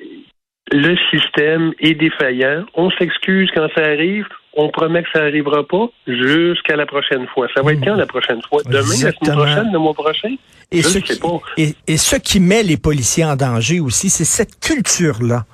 le 0.70 0.96
système 1.10 1.72
est 1.80 1.94
défaillant. 1.94 2.64
On 2.74 2.90
s'excuse 2.90 3.50
quand 3.54 3.68
ça 3.74 3.82
arrive. 3.84 4.26
On 4.54 4.70
promet 4.70 5.02
que 5.02 5.08
ça 5.12 5.20
n'arrivera 5.20 5.66
pas 5.66 5.88
jusqu'à 6.06 6.76
la 6.76 6.84
prochaine 6.84 7.26
fois. 7.28 7.46
Ça 7.54 7.62
va 7.62 7.72
être 7.72 7.84
quand 7.84 7.94
la 7.94 8.06
prochaine 8.06 8.40
fois? 8.48 8.60
Demain, 8.64 8.80
la 8.80 9.12
semaine 9.12 9.36
prochaine, 9.36 9.72
le 9.72 9.78
mois 9.78 9.94
prochain? 9.94 10.34
Et 10.70 10.82
ce, 10.82 10.98
qui, 10.98 11.18
et, 11.56 11.74
et 11.86 11.96
ce 11.96 12.16
qui 12.16 12.40
met 12.40 12.62
les 12.62 12.76
policiers 12.76 13.24
en 13.24 13.36
danger 13.36 13.80
aussi, 13.80 14.10
c'est 14.10 14.24
cette 14.24 14.60
culture-là 14.60 15.46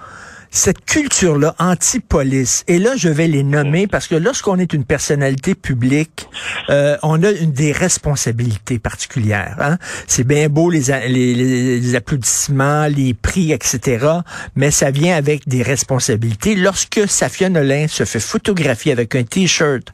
cette 0.55 0.85
culture-là 0.85 1.55
anti-police. 1.59 2.63
Et 2.69 2.79
là, 2.79 2.93
je 2.97 3.09
vais 3.09 3.27
les 3.27 3.43
nommer 3.43 3.89
parce 3.89 4.07
que 4.07 4.15
lorsqu'on 4.15 4.59
est 4.61 4.73
une 4.73 4.85
personnalité 4.85 5.57
publique, 5.57 6.29
euh, 6.71 6.97
on 7.03 7.23
a 7.25 7.31
une 7.33 7.51
des 7.51 7.73
responsabilités 7.73 8.79
particulières. 8.79 9.57
Hein? 9.61 9.79
C'est 10.07 10.23
bien 10.23 10.49
beau 10.49 10.71
les, 10.71 11.95
applaudissements, 11.97 12.87
les 12.87 13.15
prix, 13.15 13.53
etc. 13.53 14.07
Mais 14.55 14.71
ça 14.71 14.93
vient 14.93 15.17
avec 15.17 15.49
des 15.49 15.63
responsabilités. 15.63 16.55
Lorsque 16.55 17.01
Safia 17.09 17.49
Nolin 17.49 17.89
se 17.89 18.05
fait 18.05 18.21
photographier 18.21 18.93
avec 18.93 19.17
un 19.17 19.25
T-shirt 19.25 19.93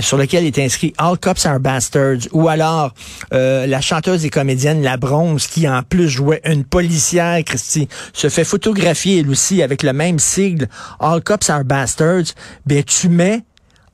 sur 0.00 0.16
lequel 0.16 0.46
est 0.46 0.58
inscrit 0.58 0.94
All 0.96 1.18
Cops 1.18 1.44
are 1.44 1.60
Bastards, 1.60 2.28
ou 2.32 2.48
alors 2.48 2.94
euh, 3.34 3.66
la 3.66 3.80
chanteuse 3.80 4.24
et 4.24 4.30
comédienne 4.30 4.80
La 4.82 4.96
Bronze, 4.96 5.48
qui 5.48 5.68
en 5.68 5.82
plus 5.82 6.08
jouait 6.08 6.40
une 6.44 6.64
policière, 6.64 7.44
Christy, 7.44 7.88
se 8.14 8.28
fait 8.28 8.44
photographier 8.44 9.18
elle 9.18 9.28
avec 9.58 9.82
le 9.82 9.92
même 9.92 10.18
sigle, 10.18 10.66
All 11.00 11.22
Cops 11.22 11.50
are 11.50 11.64
Bastards, 11.64 12.34
bien, 12.66 12.82
tu 12.82 13.08
mets 13.08 13.40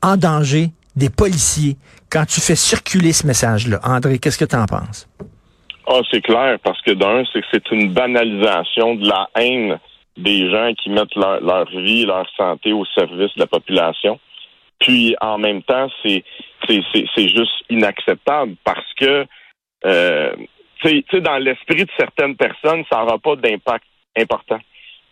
en 0.03 0.17
danger 0.17 0.69
des 0.95 1.11
policiers 1.11 1.77
quand 2.11 2.25
tu 2.27 2.41
fais 2.41 2.57
circuler 2.57 3.13
ce 3.13 3.27
message-là. 3.27 3.81
André, 3.85 4.19
qu'est-ce 4.19 4.39
que 4.39 4.45
tu 4.45 4.57
en 4.57 4.67
penses? 4.67 5.09
Ah, 5.89 6.01
c'est 6.11 6.23
clair, 6.23 6.59
parce 6.65 6.81
que 6.83 6.93
d'un, 6.93 7.25
c'est 7.33 7.41
que 7.41 7.47
c'est 7.53 7.71
une 7.71 7.93
banalisation 7.93 8.97
de 8.97 9.09
la 9.09 9.29
haine 9.37 9.79
des 10.17 10.51
gens 10.51 10.73
qui 10.75 10.91
mettent 10.91 11.15
leur, 11.15 11.69
vie, 11.71 12.07
leur 12.07 12.27
santé 12.37 12.73
au 12.73 12.85
service 12.87 13.35
de 13.35 13.41
la 13.41 13.47
population. 13.47 14.19
Puis 14.81 15.15
en 15.21 15.39
même 15.39 15.63
temps, 15.63 15.89
c'est 16.03 16.25
c'est 16.67 17.29
juste 17.29 17.63
inacceptable 17.71 18.57
parce 18.65 18.93
que 18.99 19.25
euh, 19.87 20.35
tu 20.83 21.21
dans 21.21 21.39
l'esprit 21.39 21.85
de 21.85 21.91
certaines 21.97 22.37
personnes, 22.37 22.85
ça 22.91 22.99
n'aura 22.99 23.19
pas 23.19 23.37
d'impact 23.37 23.85
important 24.19 24.59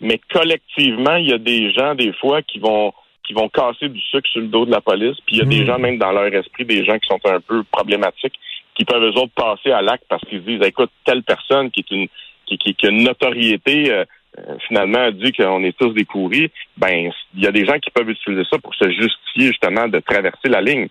mais 0.05 0.21
collectivement, 0.31 1.17
il 1.17 1.31
y 1.31 1.33
a 1.33 1.39
des 1.39 1.73
gens, 1.73 1.95
des 1.95 2.13
fois, 2.13 2.43
qui 2.43 2.59
vont 2.59 2.93
qui 3.27 3.33
vont 3.33 3.49
casser 3.49 3.89
du 3.89 4.01
sucre 4.01 4.29
sur 4.29 4.43
le 4.43 4.49
dos 4.49 4.67
de 4.67 4.71
la 4.71 4.83
police, 4.83 5.17
puis 5.25 5.37
il 5.37 5.39
y 5.39 5.43
a 5.43 5.47
des 5.47 5.63
hmm. 5.63 5.67
gens, 5.67 5.79
même 5.79 5.97
dans 5.97 6.13
leur 6.13 6.27
esprit, 6.27 6.67
des 6.67 6.85
gens 6.85 6.99
qui 6.99 7.09
sont 7.09 7.21
un 7.25 7.41
peu 7.41 7.65
problématiques, 7.73 8.35
qui 8.75 8.85
peuvent 8.85 9.03
eux 9.03 9.19
autres 9.19 9.33
passer 9.35 9.71
à 9.71 9.81
l'acte 9.81 10.05
parce 10.11 10.23
qu'ils 10.29 10.41
se 10.41 10.45
disent 10.45 10.63
écoute, 10.63 10.91
telle 11.07 11.23
personne 11.23 11.71
qui 11.71 11.81
est 11.81 11.91
une 11.91 12.09
qui, 12.47 12.59
qui, 12.59 12.87
a 12.87 12.91
une 12.91 13.05
notoriété 13.05 13.91
euh, 13.91 14.05
euh, 14.39 14.57
finalement 14.69 15.11
dit 15.11 15.33
qu'on 15.33 15.65
est 15.65 15.75
tous 15.79 15.95
des 15.95 16.05
pourris, 16.05 16.51
ben 16.77 17.11
il 17.35 17.43
y 17.43 17.47
a 17.47 17.53
des 17.53 17.65
gens 17.65 17.79
qui 17.79 17.91
peuvent 17.91 18.11
utiliser 18.11 18.45
ça 18.51 18.59
pour 18.59 18.75
se 18.75 18.91
justifier 18.91 19.47
justement 19.47 19.89
de 19.89 20.01
traverser 20.01 20.51
la 20.51 20.61
ligne. 20.61 20.89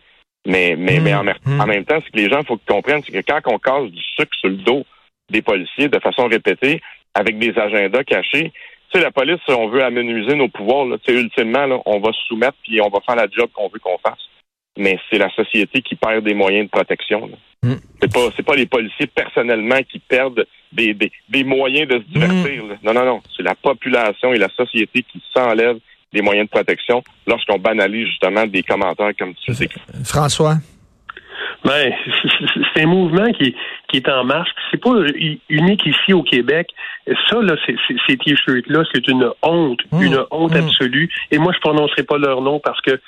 Mais 0.48 0.76
mais, 0.76 1.00
mais 1.00 1.14
en, 1.14 1.24
hmm. 1.24 1.62
en, 1.62 1.68
même 1.68 1.86
temps, 1.86 2.00
ce 2.04 2.10
que 2.10 2.18
les 2.18 2.30
gens 2.30 2.42
faut 2.44 2.58
qu'ils 2.58 2.74
comprennent, 2.74 3.04
c'est 3.04 3.12
que 3.12 3.32
quand 3.32 3.54
on 3.54 3.60
casse 3.60 3.92
du 3.92 4.02
sucre 4.02 4.36
sur 4.40 4.50
le 4.50 4.56
dos 4.56 4.86
des 5.30 5.44
policiers 5.44 5.88
de 5.88 6.00
façon 6.00 6.26
répétée, 6.26 6.82
avec 7.14 7.38
des 7.38 7.58
agendas 7.58 8.04
cachés, 8.04 8.52
la 9.00 9.12
police, 9.12 9.40
on 9.48 9.70
veut 9.70 9.84
amenuiser 9.84 10.36
nos 10.36 10.50
pouvoirs, 10.50 10.86
là, 10.86 10.98
ultimement, 11.08 11.66
là, 11.66 11.80
on 11.86 12.00
va 12.00 12.12
se 12.12 12.20
soumettre 12.28 12.58
puis 12.64 12.82
on 12.82 12.90
va 12.90 13.00
faire 13.06 13.16
la 13.16 13.28
job 13.30 13.50
qu'on 13.54 13.70
veut 13.70 13.80
qu'on 13.80 13.98
fasse. 13.98 14.20
Mais 14.78 14.98
c'est 15.10 15.20
la 15.20 15.30
société 15.30 15.82
qui 15.82 15.96
perd 15.96 16.24
des 16.24 16.34
moyens 16.34 16.66
de 16.66 16.72
protection. 16.72 17.30
Mm. 17.62 17.74
C'est 18.02 18.12
pas 18.12 18.30
c'est 18.36 18.44
pas 18.44 18.56
les 18.56 18.66
policiers 18.66 19.08
personnellement 19.08 19.80
qui 19.90 20.00
perdent 20.00 20.46
des, 20.72 20.96
des, 21.30 21.44
moyens 21.44 21.88
de 21.88 22.00
se 22.00 22.04
divertir. 22.06 22.64
Mm. 22.64 22.78
Non, 22.84 22.94
non, 22.94 23.06
non. 23.06 23.22
C'est 23.38 23.44
la 23.44 23.56
population 23.56 24.34
et 24.34 24.38
la 24.38 24.50
société 24.50 25.04
qui 25.04 25.22
s'enlèvent 25.34 25.80
des 26.12 26.22
moyens 26.22 26.48
de 26.48 26.52
protection 26.52 27.04
lorsqu'on 27.28 27.60
banalise 27.60 28.08
justement 28.08 28.46
des 28.48 28.64
commentaires 28.64 29.12
comme 29.18 29.34
tu 29.36 29.54
sais. 29.54 29.70
François? 30.04 30.58
Ben, 31.64 31.94
c'est 32.74 32.84
un 32.84 32.88
mouvement 32.88 33.32
qui, 33.32 33.56
qui 33.88 33.98
est 33.98 34.10
en 34.10 34.24
marche. 34.24 34.50
C'est 34.72 34.82
pas 34.82 34.92
unique 35.50 35.86
ici 35.86 36.14
au 36.14 36.24
Québec. 36.24 36.70
Ça, 37.30 37.42
là, 37.42 37.56
ces 37.66 38.18
t-shirts-là, 38.18 38.84
c'est 38.94 39.08
une 39.08 39.30
honte, 39.42 39.82
mmh. 39.92 40.02
une 40.02 40.20
honte 40.32 40.54
mmh. 40.54 40.68
absolue. 40.68 41.10
Et 41.32 41.38
moi, 41.38 41.54
je 41.54 41.60
prononcerai 41.60 42.04
pas 42.04 42.18
leur 42.18 42.42
nom 42.42 42.60
parce 42.60 42.82
que 42.82 43.00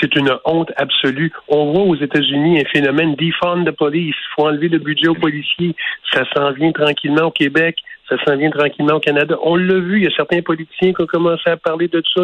c'est 0.00 0.14
une 0.16 0.30
honte 0.44 0.72
absolue. 0.76 1.32
On 1.48 1.72
voit 1.72 1.82
aux 1.82 1.96
États-Unis 1.96 2.60
un 2.60 2.70
phénomène 2.70 3.14
defund 3.16 3.66
the 3.66 3.76
police. 3.76 4.14
Il 4.14 4.34
faut 4.34 4.48
enlever 4.48 4.68
le 4.68 4.78
budget 4.78 5.08
aux 5.08 5.14
policiers. 5.14 5.74
Ça 6.12 6.24
s'en 6.34 6.52
vient 6.52 6.72
tranquillement 6.72 7.26
au 7.26 7.30
Québec. 7.30 7.76
Ça 8.08 8.16
s'en 8.24 8.36
vient 8.36 8.50
tranquillement 8.50 8.96
au 8.96 9.00
Canada. 9.00 9.36
On 9.42 9.56
l'a 9.56 9.78
vu, 9.78 9.98
il 9.98 10.04
y 10.04 10.06
a 10.06 10.14
certains 10.14 10.42
politiciens 10.42 10.92
qui 10.92 11.02
ont 11.02 11.06
commencé 11.06 11.48
à 11.48 11.56
parler 11.56 11.88
de 11.88 12.02
ça, 12.14 12.22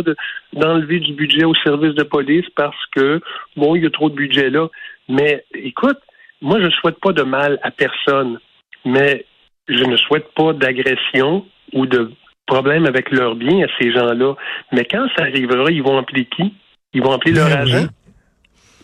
d'enlever 0.53 1.01
du 1.01 1.15
budget 1.15 1.45
au 1.45 1.55
service 1.55 1.95
de 1.95 2.03
police 2.03 2.45
parce 2.55 2.87
que, 2.95 3.21
bon, 3.57 3.75
il 3.75 3.85
y 3.85 3.87
a 3.87 3.91
trop 3.91 4.11
de 4.11 4.15
budget 4.15 4.51
là. 4.51 4.69
Mais 5.11 5.45
écoute, 5.55 5.99
moi, 6.41 6.59
je 6.61 6.67
ne 6.67 6.71
souhaite 6.71 7.01
pas 7.01 7.13
de 7.13 7.23
mal 7.23 7.59
à 7.63 7.71
personne, 7.71 8.39
mais 8.85 9.27
je 9.69 9.85
ne 9.85 9.97
souhaite 9.97 10.33
pas 10.35 10.53
d'agression 10.53 11.45
ou 11.73 11.87
de 11.87 12.13
problème 12.47 12.87
avec 12.87 13.11
leurs 13.11 13.35
biens 13.35 13.65
à 13.65 13.69
ces 13.79 13.93
gens-là. 13.93 14.35
Mais 14.73 14.85
quand 14.85 15.07
ça 15.17 15.25
arrivera, 15.25 15.71
ils 15.71 15.83
vont 15.83 15.99
appeler 15.99 16.25
qui? 16.25 16.55
Ils 16.93 17.03
vont 17.03 17.13
appeler 17.13 17.35
leur 17.35 17.49
ben 17.49 17.59
agent? 17.59 17.87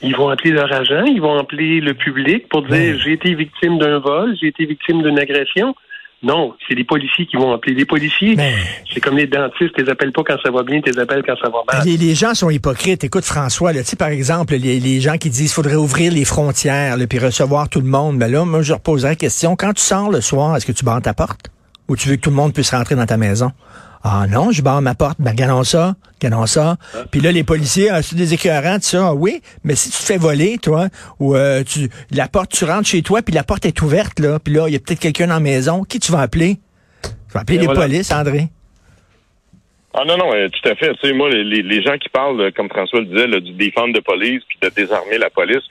Ils 0.02 0.14
vont 0.14 0.28
appeler 0.28 0.50
leur 0.50 0.72
agent, 0.72 1.04
ils 1.06 1.20
vont 1.20 1.38
appeler 1.38 1.80
le 1.80 1.94
public 1.94 2.48
pour 2.48 2.62
dire 2.62 2.70
ben 2.70 2.98
j'ai 2.98 3.12
été 3.12 3.34
victime 3.34 3.78
d'un 3.78 3.98
vol, 3.98 4.36
j'ai 4.40 4.48
été 4.48 4.66
victime 4.66 5.02
d'une 5.02 5.18
agression? 5.18 5.74
Non, 6.22 6.54
c'est 6.66 6.74
les 6.74 6.84
policiers 6.84 7.26
qui 7.26 7.36
vont 7.36 7.52
appeler. 7.52 7.74
Les 7.74 7.84
policiers, 7.84 8.36
c'est 8.92 9.00
comme 9.00 9.16
les 9.16 9.26
dentistes, 9.26 9.74
tu 9.76 9.84
les 9.84 9.90
appelles 9.90 10.12
pas 10.12 10.22
quand 10.24 10.36
ça 10.42 10.50
va 10.50 10.62
bien, 10.62 10.80
tu 10.80 10.90
les 10.90 10.98
appelles 10.98 11.22
quand 11.24 11.36
ça 11.36 11.50
va 11.50 11.58
mal. 11.70 11.86
Les, 11.86 12.14
gens 12.14 12.34
sont 12.34 12.48
hypocrites. 12.48 13.04
Écoute, 13.04 13.24
François, 13.24 13.72
là, 13.72 13.80
par 13.98 14.08
exemple, 14.08 14.54
les, 14.54 15.00
gens 15.00 15.18
qui 15.18 15.28
disent 15.28 15.52
qu'il 15.52 15.62
faudrait 15.62 15.76
ouvrir 15.76 16.12
les 16.12 16.24
frontières, 16.24 16.96
puis 17.08 17.18
recevoir 17.18 17.68
tout 17.68 17.80
le 17.80 17.88
monde. 17.88 18.18
Ben 18.18 18.30
là, 18.30 18.44
moi, 18.44 18.62
je 18.62 18.72
reposerais 18.72 19.10
la 19.10 19.16
question, 19.16 19.56
quand 19.56 19.74
tu 19.74 19.82
sors 19.82 20.10
le 20.10 20.20
soir, 20.20 20.56
est-ce 20.56 20.66
que 20.66 20.72
tu 20.72 20.84
barres 20.84 21.02
ta 21.02 21.12
porte? 21.12 21.50
Ou 21.88 21.96
tu 21.96 22.08
veux 22.08 22.16
que 22.16 22.22
tout 22.22 22.30
le 22.30 22.36
monde 22.36 22.52
puisse 22.52 22.70
rentrer 22.70 22.94
dans 22.94 23.06
ta 23.06 23.18
maison? 23.18 23.52
Ah 24.08 24.28
non, 24.28 24.52
je 24.52 24.62
barre 24.62 24.82
ma 24.82 24.94
porte. 24.94 25.16
Ben, 25.18 25.34
gagnons 25.34 25.64
ça, 25.64 25.96
gagnons 26.20 26.46
ça. 26.46 26.76
Ah. 26.94 26.98
Puis 27.10 27.20
là, 27.20 27.32
les 27.32 27.42
policiers, 27.42 27.90
ah, 27.90 28.02
c'est 28.02 28.14
des 28.14 28.34
écœurants, 28.34 28.78
tu 28.78 28.86
ça. 28.86 29.12
Oui, 29.12 29.40
mais 29.64 29.74
si 29.74 29.90
tu 29.90 29.96
te 29.96 30.02
fais 30.04 30.16
voler, 30.16 30.58
toi, 30.58 30.86
ou 31.18 31.34
euh, 31.34 31.64
tu 31.64 31.88
la 32.12 32.28
porte, 32.28 32.52
tu 32.52 32.64
rentres 32.64 32.86
chez 32.86 33.02
toi, 33.02 33.20
puis 33.22 33.34
la 33.34 33.42
porte 33.42 33.66
est 33.66 33.82
ouverte, 33.82 34.20
là, 34.20 34.38
puis 34.38 34.54
là, 34.54 34.68
il 34.68 34.74
y 34.74 34.76
a 34.76 34.78
peut-être 34.78 35.00
quelqu'un 35.00 35.26
dans 35.26 35.34
la 35.34 35.40
maison. 35.40 35.82
Qui 35.82 35.98
tu 35.98 36.12
vas 36.12 36.20
appeler? 36.20 36.58
Tu 37.02 37.34
vas 37.34 37.40
appeler 37.40 37.58
les 37.58 37.66
polices, 37.66 38.12
André. 38.12 38.46
Ah 39.92 40.04
non, 40.06 40.16
non, 40.16 40.32
euh, 40.32 40.48
tout 40.50 40.68
à 40.68 40.76
fait. 40.76 40.94
Tu 41.00 41.08
sais, 41.08 41.12
moi, 41.12 41.28
les, 41.28 41.62
les, 41.62 41.82
gens 41.82 41.98
qui 41.98 42.08
parlent, 42.08 42.40
euh, 42.40 42.50
comme 42.54 42.68
François 42.68 43.00
le 43.00 43.06
disait, 43.06 43.40
du 43.40 43.54
défendre 43.54 43.92
de 43.92 44.00
police, 44.00 44.42
puis 44.46 44.58
de 44.62 44.68
désarmer 44.68 45.18
la 45.18 45.30
police, 45.30 45.64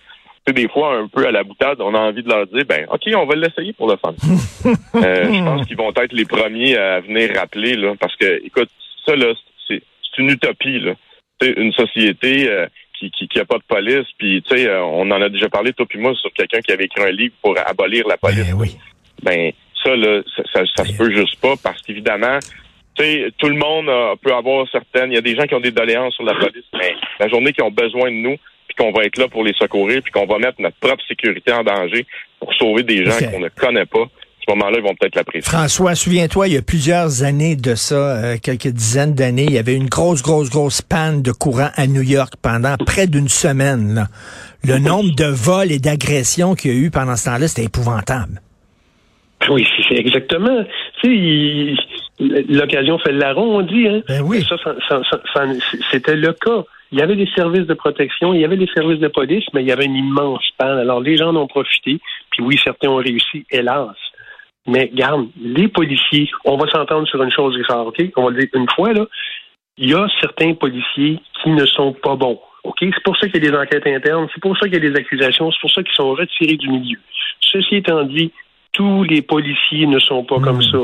des 0.54 0.68
fois, 0.68 0.98
un 0.98 1.08
peu 1.08 1.26
à 1.26 1.32
la 1.32 1.44
boutade, 1.44 1.82
on 1.82 1.94
a 1.96 2.00
envie 2.00 2.22
de 2.22 2.30
leur 2.30 2.46
dire, 2.48 2.66
ben, 2.68 2.86
OK, 2.92 3.02
on 3.16 3.26
va 3.26 3.36
l'essayer 3.36 3.74
pour 3.74 3.88
le 3.88 3.98
fun. 3.98 4.14
euh, 4.96 5.34
je 5.34 5.44
pense 5.44 5.66
qu'ils 5.66 5.78
vont 5.78 5.92
être 5.96 6.14
les 6.14 6.26
premiers 6.26 6.78
à 6.78 7.00
venir 7.00 7.36
rappeler, 7.36 7.76
là, 7.76 7.94
parce 8.00 8.16
que, 8.16 8.46
écoute, 8.46 8.70
ça, 9.06 9.16
là, 9.16 9.34
c'est 9.68 9.82
une 10.18 10.30
utopie, 10.30 10.80
là. 10.80 10.94
C'est 11.42 11.52
une 11.52 11.74
société 11.74 12.48
euh, 12.48 12.68
qui, 12.98 13.12
qui, 13.12 13.28
qui 13.28 13.40
a 13.40 13.46
pas 13.46 13.58
de 13.58 13.64
police, 13.68 14.08
puis, 14.18 14.44
tu 14.44 14.56
sais, 14.56 14.68
euh, 14.68 14.84
on 14.84 15.10
en 15.12 15.22
a 15.22 15.30
déjà 15.30 15.50
parlé, 15.50 15.74
toi 15.74 15.86
puis 15.90 16.00
moi, 16.00 16.14
sur 16.16 16.32
quelqu'un 16.32 16.60
qui 16.60 16.72
avait 16.72 16.86
écrit 16.86 17.04
un 17.04 17.12
livre 17.12 17.34
pour 17.42 17.56
abolir 17.66 18.08
la 18.08 18.18
police. 18.18 18.48
Ben, 18.48 18.54
oui. 18.54 18.78
ben 19.24 19.52
ça, 19.84 19.96
là, 19.96 20.22
ça, 20.36 20.62
ça, 20.76 20.86
se 20.86 20.92
ben 20.92 20.98
peut 20.98 21.12
juste 21.12 21.42
pas, 21.42 21.56
parce 21.62 21.82
qu'évidemment, 21.82 22.40
tu 22.98 23.04
sais, 23.04 23.32
tout 23.38 23.50
le 23.50 23.58
monde 23.58 23.90
peut 24.22 24.34
avoir 24.34 24.66
certaines. 24.72 25.12
Il 25.12 25.16
y 25.16 25.18
a 25.18 25.22
des 25.22 25.36
gens 25.36 25.48
qui 25.48 25.56
ont 25.56 25.60
des 25.60 25.72
doléances 25.72 26.14
sur 26.14 26.24
la 26.24 26.36
police, 26.36 26.66
mais 26.74 26.96
la 27.20 27.28
journée 27.28 27.52
qui 27.52 27.62
ont 27.62 27.72
besoin 27.72 28.10
de 28.10 28.16
nous, 28.16 28.38
qu'on 28.78 28.92
va 28.92 29.04
être 29.04 29.18
là 29.18 29.28
pour 29.28 29.44
les 29.44 29.54
secourir, 29.54 30.02
puis 30.02 30.12
qu'on 30.12 30.26
va 30.26 30.38
mettre 30.38 30.62
notre 30.62 30.78
propre 30.78 31.04
sécurité 31.08 31.52
en 31.54 31.64
danger 31.64 32.06
pour 32.40 32.54
sauver 32.54 32.84
des 32.84 33.06
gens 33.06 33.18
qu'on 33.32 33.40
ne 33.40 33.50
connaît 33.50 33.86
pas. 33.86 34.04
À 34.04 34.52
ce 34.52 34.58
moment-là, 34.58 34.78
ils 34.78 34.84
vont 34.84 34.94
peut-être 34.94 35.16
l'apprécier. 35.16 35.50
François, 35.50 35.96
souviens-toi, 35.96 36.48
il 36.48 36.54
y 36.54 36.58
a 36.58 36.62
plusieurs 36.62 37.24
années 37.24 37.56
de 37.56 37.74
ça, 37.74 37.96
euh, 37.96 38.38
quelques 38.42 38.68
dizaines 38.68 39.16
d'années, 39.16 39.46
il 39.46 39.54
y 39.54 39.58
avait 39.58 39.74
une 39.74 39.90
grosse, 39.90 40.22
grosse, 40.22 40.52
grosse 40.52 40.84
panne 40.84 41.24
de 41.24 41.32
courant 41.32 41.70
à 41.76 41.88
New 41.88 42.04
York 42.04 42.34
pendant 42.42 42.76
près 42.78 43.08
d'une 43.08 43.28
semaine. 43.28 44.08
Le 44.64 44.78
nombre 44.78 45.16
de 45.16 45.26
vols 45.26 45.72
et 45.72 45.80
d'agressions 45.80 46.54
qu'il 46.54 46.72
y 46.72 46.76
a 46.76 46.78
eu 46.78 46.92
pendant 46.92 47.16
ce 47.16 47.26
temps-là, 47.26 47.48
c'était 47.48 47.66
épouvantable. 47.66 48.40
Oui, 49.50 49.68
c'est 49.88 49.96
exactement. 49.96 50.64
Tu 51.02 51.76
sais, 51.76 51.84
l'occasion 52.20 52.98
fait 53.00 53.12
le 53.12 53.20
larron, 53.20 53.58
on 53.58 53.62
dit. 53.62 53.88
Hein? 53.88 54.02
Ben 54.08 54.22
oui. 54.22 54.44
Ça, 54.48 54.56
c'était 55.92 56.16
le 56.16 56.34
cas. 56.34 56.64
Il 56.92 57.00
y 57.00 57.02
avait 57.02 57.16
des 57.16 57.28
services 57.36 57.66
de 57.66 57.74
protection, 57.74 58.34
il 58.34 58.42
y 58.42 58.46
avait 58.46 58.58
des 58.58 58.70
services 58.74 59.00
de 59.00 59.08
police, 59.08 59.44
mais 59.54 59.64
il 59.64 59.68
y 59.68 59.72
avait 59.72 59.86
une 59.86 59.96
immense 59.96 60.44
panne. 60.58 60.78
Alors, 60.78 61.02
les 61.02 61.18
gens 61.18 61.30
en 61.30 61.36
ont 61.36 61.48
profité. 61.48 62.00
Puis 62.32 62.44
oui, 62.44 62.60
certains 62.64 62.90
ont 62.90 62.98
réussi, 62.98 63.46
hélas. 63.50 63.96
Mais 64.68 64.90
garde, 64.94 65.28
les 65.40 65.68
policiers, 65.68 66.30
on 66.44 66.58
va 66.58 66.68
s'entendre 66.70 67.08
sur 67.08 67.22
une 67.22 67.32
chose, 67.32 67.56
Richard, 67.56 67.88
OK? 67.88 68.02
On 68.16 68.26
va 68.26 68.30
le 68.32 68.40
dire 68.40 68.50
une 68.54 68.70
fois, 68.70 68.94
là. 68.94 69.06
Il 69.78 69.90
y 69.90 69.94
a 69.94 70.08
certains 70.22 70.54
policiers 70.54 71.20
qui 71.44 71.50
ne 71.50 71.66
sont 71.66 71.92
pas 71.92 72.16
bons. 72.16 72.40
OK? 72.64 72.78
C'est 72.80 73.04
pour 73.04 73.18
ça 73.18 73.28
qu'il 73.28 73.44
y 73.44 73.48
a 73.48 73.52
des 73.52 73.58
enquêtes 73.58 73.86
internes, 73.86 74.28
c'est 74.34 74.42
pour 74.42 74.58
ça 74.58 74.68
qu'il 74.68 74.74
y 74.74 74.88
a 74.88 74.90
des 74.90 74.96
accusations, 74.98 75.52
c'est 75.52 75.62
pour 75.62 75.72
ça 75.72 75.84
qu'ils 75.84 75.96
sont 75.96 76.12
retirés 76.12 76.58
du 76.58 76.70
milieu. 76.70 77.00
Ceci 77.42 77.76
étant 77.76 78.04
dit, 78.04 78.32
tous 78.72 79.04
les 79.04 79.22
policiers 79.22 79.86
ne 79.88 80.00
sont 80.00 80.24
pas 80.24 80.40
comme 80.40 80.58
hmm. 80.58 80.72
ça. 80.72 80.78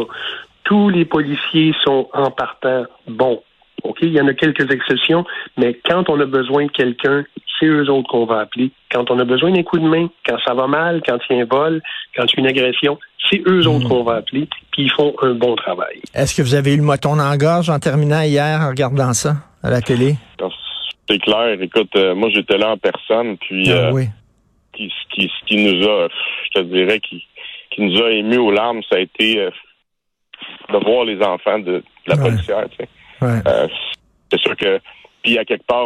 Tous 0.63 0.89
les 0.89 1.05
policiers 1.05 1.73
sont 1.83 2.09
en 2.13 2.31
partant 2.31 2.85
bons. 3.07 3.41
OK, 3.83 3.97
il 4.03 4.13
y 4.13 4.21
en 4.21 4.27
a 4.27 4.33
quelques 4.33 4.71
exceptions, 4.71 5.25
mais 5.57 5.79
quand 5.85 6.07
on 6.09 6.19
a 6.19 6.25
besoin 6.25 6.65
de 6.65 6.71
quelqu'un, 6.71 7.23
c'est 7.59 7.65
eux 7.65 7.89
autres 7.89 8.09
qu'on 8.09 8.25
va 8.25 8.39
appeler. 8.39 8.71
Quand 8.91 9.09
on 9.09 9.19
a 9.19 9.25
besoin 9.25 9.51
d'un 9.51 9.63
coup 9.63 9.79
de 9.79 9.87
main, 9.87 10.07
quand 10.25 10.37
ça 10.45 10.53
va 10.53 10.67
mal, 10.67 11.01
quand 11.05 11.17
il 11.29 11.37
y 11.37 11.39
a 11.39 11.43
un 11.43 11.45
vol, 11.45 11.81
quand 12.15 12.25
il 12.25 12.35
y 12.35 12.37
a 12.37 12.39
une 12.41 12.57
agression, 12.57 12.99
c'est 13.29 13.41
eux 13.47 13.67
autres 13.67 13.85
hmm. 13.85 13.89
qu'on 13.89 14.03
va 14.03 14.15
appeler, 14.15 14.47
puis 14.71 14.83
ils 14.83 14.91
font 14.91 15.15
un 15.21 15.33
bon 15.33 15.55
travail. 15.55 16.01
Est-ce 16.13 16.35
que 16.35 16.41
vous 16.41 16.53
avez 16.53 16.73
eu 16.73 16.77
le 16.77 16.83
moton 16.83 17.19
en 17.19 17.37
gorge 17.37 17.69
en 17.69 17.79
terminant 17.79 18.21
hier 18.21 18.59
en 18.61 18.69
regardant 18.69 19.13
ça 19.13 19.35
à 19.63 19.69
la 19.69 19.81
télé? 19.81 20.15
C'est 21.09 21.19
clair. 21.19 21.59
Écoute, 21.59 21.89
euh, 21.95 22.15
moi 22.15 22.29
j'étais 22.33 22.57
là 22.57 22.71
en 22.71 22.77
personne, 22.77 23.37
puis 23.37 23.69
ah 23.71 23.91
euh, 23.93 24.03
qui, 24.73 24.91
qui, 25.13 25.27
ce 25.27 25.45
qui 25.45 25.57
nous 25.57 25.87
a, 25.87 26.07
je 26.45 26.61
te 26.61 26.65
dirais, 26.65 26.99
qui, 26.99 27.23
qui 27.71 27.81
nous 27.81 28.01
a 28.01 28.11
émus 28.11 28.37
aux 28.37 28.51
larmes, 28.51 28.81
ça 28.89 28.97
a 28.97 28.99
été 28.99 29.39
euh, 29.39 29.49
de 30.69 30.77
voir 30.83 31.05
les 31.05 31.21
enfants 31.21 31.59
de, 31.59 31.83
la 32.07 32.17
policière. 32.17 32.65
Euh, 33.21 33.67
c'est 34.31 34.39
sûr 34.39 34.55
que, 34.55 34.79
puis 35.21 35.37
à 35.37 35.45
quelque 35.45 35.65
part, 35.65 35.85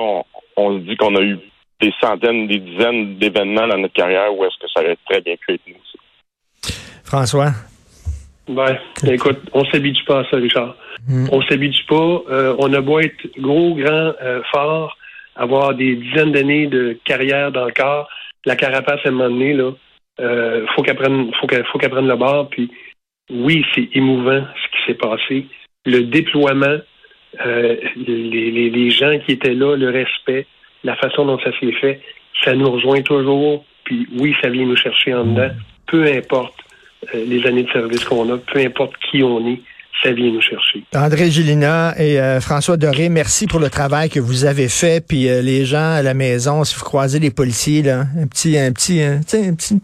on, 0.57 0.79
se 0.79 0.83
dit 0.83 0.95
qu'on 0.95 1.15
a 1.15 1.21
eu 1.21 1.37
des 1.81 1.93
centaines, 2.01 2.47
des 2.47 2.59
dizaines 2.59 3.17
d'événements 3.17 3.67
dans 3.67 3.77
notre 3.77 3.93
carrière 3.93 4.33
où 4.33 4.45
est-ce 4.45 4.57
que 4.59 4.71
ça 4.73 4.81
aurait 4.81 4.97
très 5.09 5.21
bien 5.21 5.35
pu 5.35 5.53
être 5.53 5.61
nous. 5.67 6.71
François? 7.03 7.51
Ben, 8.47 8.77
écoute, 9.07 9.39
on 9.53 9.65
s'habitue 9.65 10.03
pas 10.05 10.19
à 10.19 10.29
ça, 10.29 10.37
Richard. 10.37 10.75
Hmm. 11.07 11.27
On 11.31 11.41
s'habitue 11.43 11.83
pas. 11.85 12.21
Euh, 12.29 12.55
on 12.59 12.71
a 12.73 12.81
beau 12.81 12.99
être 12.99 13.27
gros, 13.39 13.75
grand, 13.75 14.13
fort, 14.51 14.97
avoir 15.35 15.73
des 15.73 15.95
dizaines 15.95 16.31
d'années 16.31 16.67
de 16.67 16.97
carrière 17.03 17.51
dans 17.51 17.65
le 17.65 17.73
corps. 17.73 18.07
La 18.45 18.55
carapace, 18.55 18.99
à 19.03 19.09
un 19.09 19.11
moment 19.11 19.29
donné, 19.29 19.53
là, 19.53 19.71
euh, 20.19 20.65
faut 20.75 20.81
qu'elle 20.81 20.95
prenne, 20.95 21.31
faut 21.39 21.47
qu'elle, 21.47 21.65
faut 21.65 21.77
qu'elle 21.77 21.89
prenne 21.89 22.07
le 22.07 22.15
bord. 22.15 22.49
Puis 22.49 22.71
oui, 23.29 23.65
c'est 23.73 23.89
émouvant 23.93 24.41
ce 24.41 24.71
qui 24.71 24.85
s'est 24.87 24.97
passé. 24.97 25.47
Le 25.85 26.03
déploiement, 26.03 26.77
euh, 27.45 27.75
les, 27.95 28.91
gens 28.91 29.17
qui 29.25 29.33
étaient 29.33 29.53
là, 29.53 29.75
le 29.75 29.89
respect, 29.89 30.45
la 30.83 30.95
façon 30.95 31.25
dont 31.25 31.39
ça 31.39 31.51
s'est 31.59 31.71
fait, 31.73 32.01
ça 32.43 32.53
nous 32.53 32.69
rejoint 32.71 33.01
toujours. 33.01 33.65
Puis 33.83 34.07
oui, 34.19 34.35
ça 34.41 34.49
vient 34.49 34.65
nous 34.65 34.75
chercher 34.75 35.13
en 35.13 35.25
dedans. 35.25 35.51
Peu 35.87 36.05
importe 36.05 36.55
euh, 37.13 37.25
les 37.27 37.45
années 37.45 37.63
de 37.63 37.71
service 37.71 38.03
qu'on 38.03 38.31
a, 38.33 38.37
peu 38.37 38.59
importe 38.59 38.93
qui 39.09 39.23
on 39.23 39.47
est, 39.47 39.61
ça 40.03 40.11
vient 40.11 40.31
nous 40.31 40.41
chercher. 40.41 40.83
André 40.95 41.31
Gilina 41.31 41.93
et 41.97 42.19
euh, 42.19 42.41
François 42.41 42.77
Doré, 42.77 43.09
merci 43.09 43.47
pour 43.47 43.59
le 43.59 43.69
travail 43.69 44.09
que 44.09 44.19
vous 44.19 44.45
avez 44.45 44.69
fait. 44.69 45.05
Puis 45.05 45.29
euh, 45.29 45.41
les 45.41 45.65
gens 45.65 45.93
à 45.93 46.01
la 46.01 46.13
maison, 46.13 46.63
si 46.63 46.75
vous 46.75 46.83
croisez 46.83 47.19
les 47.19 47.31
policiers, 47.31 47.81
là, 47.81 48.05
un 48.19 48.27
petit, 48.27 48.57
un 48.57 48.71
petit, 48.71 49.01
un, 49.01 49.17
un 49.17 49.55
petit 49.55 49.79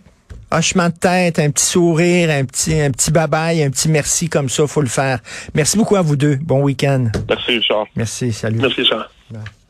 hochement 0.52 0.90
de 0.90 0.94
tête, 0.94 1.40
un 1.40 1.50
petit 1.50 1.66
sourire, 1.66 2.30
un 2.30 2.46
petit, 2.46 2.80
un 2.80 2.92
petit 2.92 3.12
babaille, 3.12 3.64
un 3.64 3.70
petit 3.70 3.90
merci 3.90 4.30
comme 4.30 4.50
ça, 4.50 4.68
faut 4.68 4.82
le 4.82 4.88
faire. 4.88 5.20
Merci 5.54 5.78
beaucoup 5.78 5.96
à 5.96 6.02
vous 6.02 6.16
deux. 6.16 6.36
Bon 6.36 6.62
week-end. 6.62 7.08
Merci, 7.28 7.52
Richard. 7.52 7.86
Merci, 7.96 8.34
salut. 8.34 8.60
Merci, 8.60 8.82
Richard. 8.82 9.10